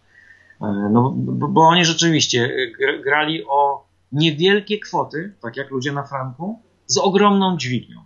No, 0.91 1.13
bo 1.27 1.61
oni 1.61 1.85
rzeczywiście 1.85 2.49
grali 3.03 3.45
o 3.47 3.86
niewielkie 4.11 4.79
kwoty, 4.79 5.33
tak 5.41 5.57
jak 5.57 5.71
ludzie 5.71 5.91
na 5.91 6.03
franku, 6.03 6.59
z 6.87 6.97
ogromną 6.97 7.57
dźwignią. 7.57 8.03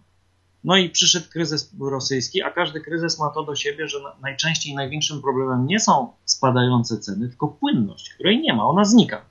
No 0.63 0.77
i 0.77 0.89
przyszedł 0.89 1.25
kryzys 1.29 1.71
rosyjski, 1.79 2.43
a 2.43 2.51
każdy 2.51 2.81
kryzys 2.81 3.19
ma 3.19 3.29
to 3.29 3.43
do 3.43 3.55
siebie, 3.55 3.87
że 3.87 3.97
najczęściej 4.21 4.75
największym 4.75 5.21
problemem 5.21 5.65
nie 5.65 5.79
są 5.79 6.13
spadające 6.25 6.97
ceny, 6.97 7.29
tylko 7.29 7.47
płynność, 7.47 8.13
której 8.13 8.41
nie 8.41 8.53
ma, 8.53 8.65
ona 8.65 8.85
znika. 8.85 9.21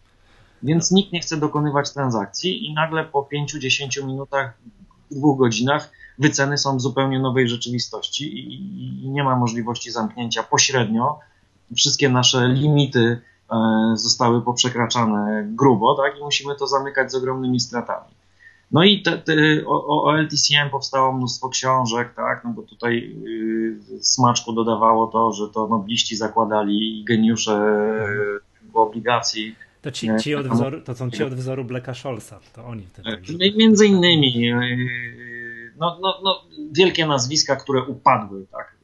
Więc 0.62 0.90
nikt 0.90 1.12
nie 1.12 1.20
chce 1.20 1.36
dokonywać 1.36 1.92
transakcji 1.92 2.66
i 2.66 2.74
nagle 2.74 3.04
po 3.04 3.28
5-10 3.32 4.06
minutach, 4.06 4.58
dwóch 5.10 5.38
godzinach 5.38 5.90
wyceny 6.18 6.58
są 6.58 6.76
w 6.76 6.80
zupełnie 6.80 7.18
nowej 7.18 7.48
rzeczywistości 7.48 8.38
i, 8.38 9.04
i 9.04 9.10
nie 9.10 9.24
ma 9.24 9.36
możliwości 9.36 9.90
zamknięcia 9.90 10.42
pośrednio. 10.42 11.18
Wszystkie 11.76 12.08
nasze 12.08 12.48
limity 12.48 13.20
zostały 13.94 14.42
poprzekraczane 14.42 15.44
grubo, 15.48 15.94
tak, 15.94 16.18
i 16.18 16.22
musimy 16.22 16.54
to 16.56 16.66
zamykać 16.66 17.12
z 17.12 17.14
ogromnymi 17.14 17.60
stratami. 17.60 18.14
No 18.72 18.84
i 18.84 19.02
te, 19.02 19.18
te, 19.18 19.32
o, 19.66 20.04
o, 20.04 20.18
LTCM 20.18 20.70
powstało 20.70 21.12
mnóstwo 21.12 21.48
książek, 21.48 22.14
tak, 22.14 22.44
no 22.44 22.50
bo 22.50 22.62
tutaj 22.62 23.16
y, 23.26 23.78
smaczku 24.00 24.52
dodawało 24.52 25.06
to, 25.06 25.32
że 25.32 25.48
to 25.48 25.66
nobliści 25.66 26.16
zakładali 26.16 27.04
geniusze 27.04 27.52
y, 28.66 28.78
obligacji. 28.78 29.56
To, 29.82 29.90
ci, 29.90 30.08
ci 30.20 30.34
od 30.34 30.48
wzoru, 30.48 30.80
to 30.80 30.94
są 30.94 31.10
ci 31.10 31.24
od 31.24 31.34
wzoru 31.34 31.64
Blacka 31.64 31.94
Scholza, 31.94 32.40
to 32.52 32.66
oni 32.66 32.82
wtedy. 32.82 33.10
Tak, 33.10 33.20
między 33.56 33.86
innymi, 33.86 34.50
y, 34.52 35.72
no, 35.78 35.98
no, 36.02 36.20
no, 36.24 36.42
wielkie 36.72 37.06
nazwiska, 37.06 37.56
które 37.56 37.84
upadły, 37.84 38.46
tak, 38.52 38.76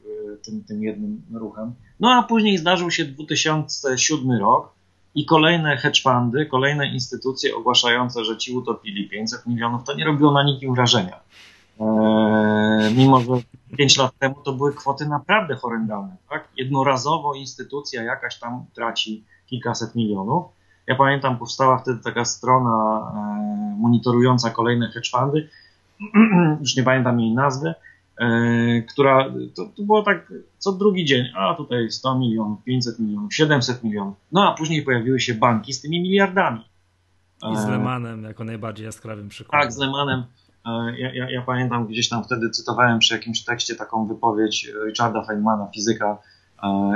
tym, 0.45 0.63
tym 0.63 0.83
jednym 0.83 1.21
ruchem. 1.33 1.73
No 1.99 2.11
a 2.11 2.23
później 2.23 2.57
zdarzył 2.57 2.91
się 2.91 3.05
2007 3.05 4.31
rok 4.31 4.73
i 5.15 5.25
kolejne 5.25 5.77
hedge 5.77 6.03
fundy, 6.03 6.45
kolejne 6.45 6.87
instytucje 6.87 7.55
ogłaszające, 7.55 8.25
że 8.25 8.37
ci 8.37 8.51
utopili 8.51 9.09
500 9.09 9.45
milionów, 9.45 9.83
to 9.83 9.93
nie 9.95 10.05
robiło 10.05 10.31
na 10.31 10.43
nikim 10.43 10.75
wrażenia. 10.75 11.19
Eee, 11.79 12.95
mimo, 12.95 13.21
że 13.21 13.31
5 13.77 13.97
lat 13.97 14.11
temu 14.19 14.35
to 14.45 14.53
były 14.53 14.73
kwoty 14.73 15.07
naprawdę 15.07 15.55
horrendalne. 15.55 16.15
Tak? 16.29 16.47
Jednorazowo 16.57 17.33
instytucja 17.33 18.03
jakaś 18.03 18.39
tam 18.39 18.65
traci 18.73 19.23
kilkaset 19.45 19.95
milionów. 19.95 20.45
Ja 20.87 20.95
pamiętam, 20.95 21.37
powstała 21.37 21.77
wtedy 21.77 22.03
taka 22.03 22.25
strona 22.25 22.99
e, 23.13 23.77
monitorująca 23.79 24.49
kolejne 24.49 24.91
hedge 24.91 25.11
fundy, 25.11 25.49
już 26.61 26.75
nie 26.75 26.83
pamiętam 26.83 27.19
jej 27.19 27.31
nazwy, 27.31 27.73
która 28.89 29.29
to, 29.55 29.65
to, 29.75 29.83
było 29.83 30.03
tak 30.03 30.33
co 30.57 30.71
drugi 30.71 31.05
dzień, 31.05 31.25
a 31.35 31.53
tutaj 31.53 31.91
100 31.91 32.19
milionów, 32.19 32.63
500 32.63 32.99
milionów, 32.99 33.35
700 33.35 33.83
milionów. 33.83 34.15
No 34.31 34.51
a 34.51 34.55
później 34.55 34.83
pojawiły 34.83 35.19
się 35.19 35.33
banki 35.33 35.73
z 35.73 35.81
tymi 35.81 36.01
miliardami. 36.01 36.65
I 37.51 37.57
z 37.57 37.65
e, 37.65 37.71
Lemanem 37.71 38.23
jako 38.23 38.43
najbardziej 38.43 38.85
jaskrawym 38.85 39.29
przykładem. 39.29 39.61
Tak, 39.61 39.73
z 39.73 39.77
Lemanem. 39.77 40.23
E, 40.65 40.99
ja, 40.99 41.13
ja, 41.13 41.29
ja, 41.29 41.41
pamiętam 41.41 41.87
gdzieś 41.87 42.09
tam 42.09 42.23
wtedy 42.23 42.49
cytowałem 42.49 42.99
przy 42.99 43.13
jakimś 43.13 43.43
tekście 43.43 43.75
taką 43.75 44.07
wypowiedź 44.07 44.71
Richarda 44.85 45.23
Feynmana, 45.23 45.67
fizyka, 45.75 46.17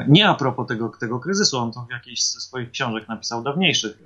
nie 0.08 0.30
a 0.30 0.34
propos 0.34 0.68
tego, 0.68 0.92
tego 1.00 1.20
kryzysu, 1.20 1.58
on 1.58 1.72
to 1.72 1.82
w 1.82 1.92
jakiejś 1.92 2.24
ze 2.24 2.40
swoich 2.40 2.72
książek 2.72 3.08
napisał 3.08 3.44
dawniejszych, 3.44 4.04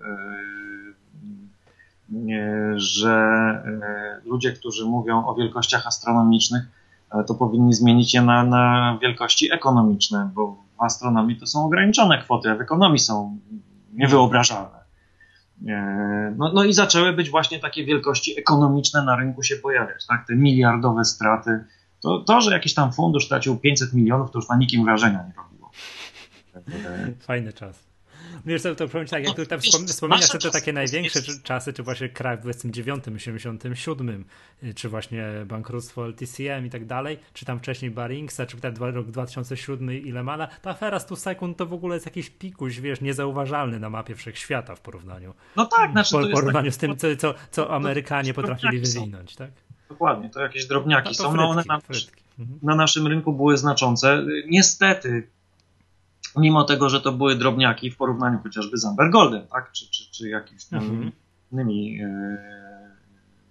że 2.75 3.63
ludzie, 4.25 4.53
którzy 4.53 4.85
mówią 4.85 5.25
o 5.25 5.35
wielkościach 5.35 5.87
astronomicznych, 5.87 6.63
to 7.27 7.35
powinni 7.35 7.73
zmienić 7.73 8.13
je 8.13 8.21
na, 8.21 8.43
na 8.43 8.97
wielkości 9.01 9.53
ekonomiczne, 9.53 10.29
bo 10.33 10.63
w 10.77 10.83
astronomii 10.83 11.37
to 11.37 11.47
są 11.47 11.65
ograniczone 11.65 12.21
kwoty, 12.21 12.51
a 12.51 12.55
w 12.55 12.61
ekonomii 12.61 12.99
są 12.99 13.39
niewyobrażalne. 13.93 14.85
E, 15.67 16.33
no, 16.37 16.51
no 16.53 16.63
i 16.63 16.73
zaczęły 16.73 17.13
być 17.13 17.29
właśnie 17.29 17.59
takie 17.59 17.85
wielkości 17.85 18.39
ekonomiczne 18.39 19.03
na 19.03 19.15
rynku 19.15 19.43
się 19.43 19.55
pojawiać, 19.55 20.05
tak? 20.07 20.27
Te 20.27 20.35
miliardowe 20.35 21.05
straty. 21.05 21.63
To, 22.01 22.19
to, 22.19 22.41
że 22.41 22.51
jakiś 22.51 22.73
tam 22.73 22.93
fundusz 22.93 23.25
stracił 23.25 23.57
500 23.57 23.93
milionów, 23.93 24.31
to 24.31 24.39
już 24.39 24.49
na 24.49 24.55
nikim 24.57 24.85
wrażenia 24.85 25.23
nie 25.27 25.33
robiło. 25.37 25.71
Fajny 27.19 27.53
czas. 27.53 27.94
Wiesz, 28.45 28.61
to, 28.61 28.75
to 28.75 28.87
powiem 28.87 29.07
tak, 29.07 29.23
jak 29.23 29.37
no, 29.37 29.45
tam 29.45 29.59
wspominasz 29.59 30.29
te 30.29 30.51
takie 30.51 30.73
największe 30.73 31.19
czasy, 31.43 31.73
czy 31.73 31.83
właśnie 31.83 32.09
kraj 32.09 32.37
w 32.37 32.41
29, 32.41 33.03
87, 33.07 34.25
y, 34.63 34.73
czy 34.73 34.89
właśnie 34.89 35.25
bankructwo 35.45 36.05
LTCM 36.07 36.65
i 36.65 36.69
tak 36.69 36.85
dalej, 36.85 37.19
czy 37.33 37.45
tam 37.45 37.59
wcześniej 37.59 37.91
Baringsa, 37.91 38.45
czy 38.45 38.57
ten 38.57 38.75
rok 38.77 39.07
2007 39.07 39.91
i 39.91 40.11
Lemana, 40.11 40.47
ta 40.47 40.69
afera 40.69 40.99
100 40.99 41.15
sekund 41.15 41.57
to 41.57 41.65
w 41.65 41.73
ogóle 41.73 41.95
jest 41.95 42.05
jakiś 42.05 42.29
pikuś, 42.29 42.79
wiesz, 42.79 43.01
niezauważalny 43.01 43.79
na 43.79 43.89
mapie 43.89 44.15
wszechświata 44.15 44.75
w 44.75 44.81
porównaniu. 44.81 45.33
No 45.55 45.65
tak, 45.65 45.91
znaczy 45.91 46.11
po, 46.11 46.27
porównaniu 46.27 46.71
z 46.71 46.77
tym, 46.77 46.97
co, 46.97 47.33
co, 47.51 47.75
Amerykanie 47.75 48.33
potrafili 48.33 48.79
wywinąć, 48.79 49.35
tak? 49.35 49.51
Dokładnie, 49.89 50.29
to 50.29 50.41
jakieś 50.41 50.65
drobniaki 50.65 51.09
no 51.09 51.15
to 51.15 51.23
są. 51.23 51.35
no 51.35 51.49
one 51.49 51.63
na, 51.67 51.81
na 52.61 52.75
naszym 52.75 53.07
rynku 53.07 53.33
były 53.33 53.57
znaczące. 53.57 54.25
Niestety 54.47 55.27
mimo 56.37 56.63
tego, 56.63 56.89
że 56.89 57.01
to 57.01 57.11
były 57.11 57.35
drobniaki 57.35 57.91
w 57.91 57.97
porównaniu 57.97 58.39
chociażby 58.43 58.77
z 58.77 58.85
Amber 58.85 59.09
Goldem, 59.09 59.47
tak? 59.47 59.71
czy, 59.71 59.89
czy, 59.91 60.11
czy 60.11 60.29
jakimiś 60.29 60.73
mhm. 60.73 61.11
innymi 61.51 62.01
e, 62.01 62.37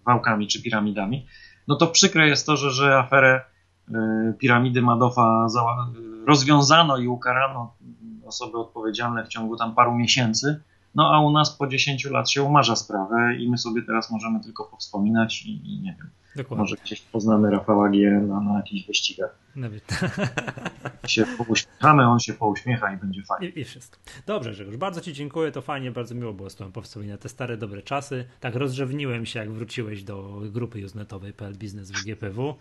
wałkami 0.07 0.49
czy 0.49 0.63
piramidami, 0.63 1.27
no 1.69 1.77
to 1.77 1.87
przykre 1.87 2.29
jest 2.29 2.47
to, 2.47 2.57
że, 2.57 2.71
że 2.71 2.99
aferę 2.99 3.45
e, 3.95 4.35
piramidy 4.39 4.83
Madoffa 4.83 5.47
rozwiązano 6.27 6.99
i 6.99 7.09
ukarano 7.09 7.75
osoby 8.27 8.59
odpowiedzialne 8.59 9.25
w 9.25 9.29
ciągu 9.29 9.57
tam 9.57 9.75
paru 9.75 9.95
miesięcy, 9.95 10.63
no 10.95 11.15
a 11.15 11.21
u 11.21 11.31
nas 11.31 11.57
po 11.57 11.67
10 11.67 12.05
lat 12.05 12.31
się 12.31 12.43
umarza 12.43 12.77
sprawę 12.77 13.37
i 13.39 13.51
my 13.51 13.59
sobie 13.59 13.83
teraz 13.83 14.11
możemy 14.11 14.41
tylko 14.41 14.65
powspominać 14.65 15.47
i, 15.47 15.75
i 15.75 15.81
nie 15.81 15.97
wiem. 15.99 16.11
Dokładnie. 16.37 16.63
Może 16.63 16.77
gdzieś 16.85 17.01
poznamy 17.01 17.51
Rafała 17.51 17.89
G. 17.91 18.11
na, 18.11 18.57
jakichś 18.57 18.87
wyścigach. 18.87 19.39
Nawet. 19.57 20.01
się 21.07 21.25
pouśmiechamy, 21.39 22.07
on 22.07 22.21
się 22.21 22.35
pouśmiecha 22.35 22.95
i 22.95 22.97
będzie 22.97 23.23
fajnie. 23.23 23.49
I, 23.49 23.61
I, 23.61 23.65
wszystko. 23.65 23.99
Dobrze, 24.27 24.51
Grzegorz, 24.51 24.77
bardzo 24.77 25.01
Ci 25.01 25.13
dziękuję, 25.13 25.53
to 25.53 25.63
fajnie, 25.63 25.91
bardzo 25.91 26.15
miło 26.15 26.33
było 26.33 26.51
z 26.51 26.55
Tobą 26.55 26.73
powspominać 26.73 27.21
te 27.21 27.29
stare, 27.29 27.57
dobre 27.57 27.83
czasy. 27.83 28.25
Tak 28.41 28.55
rozrzewniłem 28.55 29.27
się, 29.27 29.41
jak 29.41 29.53
wróciłeś 29.53 30.05
do 30.05 30.41
grupy 30.53 30.79
use'netowej 30.79 31.33
PL 31.33 31.55
Biznes 31.55 31.91
w 31.91 32.05
GPW. 32.05 32.55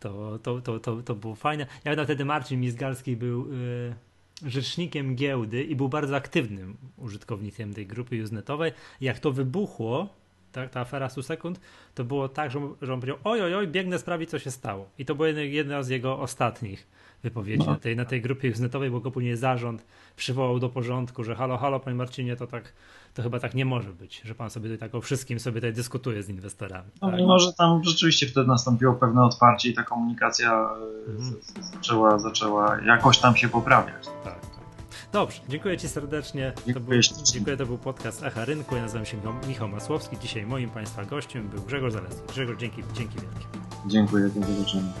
To, 0.00 0.38
to, 0.38 0.60
to, 0.60 0.80
to, 0.80 1.02
to 1.02 1.14
było 1.14 1.34
fajne. 1.34 1.66
Ja 1.84 2.04
wtedy 2.04 2.24
Marcin 2.24 2.60
Mizgalski 2.60 3.16
był... 3.16 3.52
Yy 3.52 4.09
rzecznikiem 4.46 5.16
giełdy 5.16 5.64
i 5.64 5.76
był 5.76 5.88
bardzo 5.88 6.16
aktywnym 6.16 6.76
użytkownikiem 6.96 7.74
tej 7.74 7.86
grupy 7.86 8.16
use'netowej. 8.16 8.72
Jak 9.00 9.18
to 9.18 9.32
wybuchło, 9.32 10.19
ta, 10.52 10.68
ta 10.68 10.80
afera 10.80 11.08
100 11.08 11.22
sekund, 11.22 11.60
to 11.94 12.04
było 12.04 12.28
tak, 12.28 12.50
że, 12.50 12.60
że 12.82 12.94
on 12.94 13.00
powiedział 13.00 13.18
oj, 13.24 13.42
oj, 13.42 13.54
oj, 13.54 13.68
biegnę 13.68 13.98
sprawdzić, 13.98 14.30
co 14.30 14.38
się 14.38 14.50
stało. 14.50 14.88
I 14.98 15.04
to 15.04 15.14
była 15.14 15.28
jedna 15.28 15.82
z 15.82 15.88
jego 15.88 16.18
ostatnich 16.18 16.86
wypowiedzi 17.22 17.66
no. 17.66 17.72
na, 17.72 17.78
tej, 17.78 17.96
na 17.96 18.04
tej 18.04 18.22
grupie 18.22 18.52
use'netowej, 18.52 18.90
bo 18.90 19.00
go 19.00 19.10
później 19.10 19.36
zarząd 19.36 19.86
przywołał 20.16 20.58
do 20.58 20.68
porządku, 20.68 21.24
że 21.24 21.34
halo, 21.34 21.58
halo, 21.58 21.80
panie 21.80 21.96
Marcinie, 21.96 22.36
to 22.36 22.46
tak, 22.46 22.72
to 23.14 23.22
chyba 23.22 23.40
tak 23.40 23.54
nie 23.54 23.64
może 23.64 23.92
być, 23.92 24.22
że 24.24 24.34
pan 24.34 24.50
sobie 24.50 24.70
tutaj 24.70 24.78
tak 24.88 24.94
o 24.94 25.00
wszystkim 25.00 25.40
sobie 25.40 25.60
tutaj 25.60 25.72
dyskutuje 25.72 26.22
z 26.22 26.28
inwestorami. 26.28 26.90
No, 27.02 27.10
tak? 27.10 27.20
Mimo, 27.20 27.38
że 27.38 27.52
tam 27.52 27.84
rzeczywiście 27.84 28.26
wtedy 28.26 28.46
nastąpiło 28.46 28.94
pewne 28.94 29.24
otwarcie 29.24 29.70
i 29.70 29.74
ta 29.74 29.82
komunikacja 29.82 30.70
mhm. 31.08 31.36
zaczęła, 31.60 32.18
zaczęła 32.18 32.80
jakoś 32.80 33.18
tam 33.18 33.36
się 33.36 33.48
poprawiać. 33.48 34.06
Tak. 34.24 34.49
Dobrze, 35.12 35.40
dziękuję 35.48 35.78
Ci 35.78 35.88
serdecznie. 35.88 36.52
To 36.74 36.80
był, 36.80 37.00
dziękuję, 37.32 37.56
to 37.56 37.66
był 37.66 37.78
podcast 37.78 38.22
Echa 38.22 38.44
Rynku. 38.44 38.76
Ja 38.76 38.82
nazywam 38.82 39.06
się 39.06 39.16
Michał 39.48 39.68
Masłowski. 39.68 40.18
Dzisiaj 40.18 40.46
moim 40.46 40.70
Państwa 40.70 41.04
gościem 41.04 41.48
był 41.48 41.62
Grzegorz 41.62 41.92
Zaleski. 41.92 42.20
Grzegorz, 42.28 42.56
dzięki, 42.58 42.82
dzięki 42.94 43.14
wielkie. 43.14 43.46
Dziękuję, 43.86 44.28
do 44.28 44.46
zobaczenia. 44.46 44.92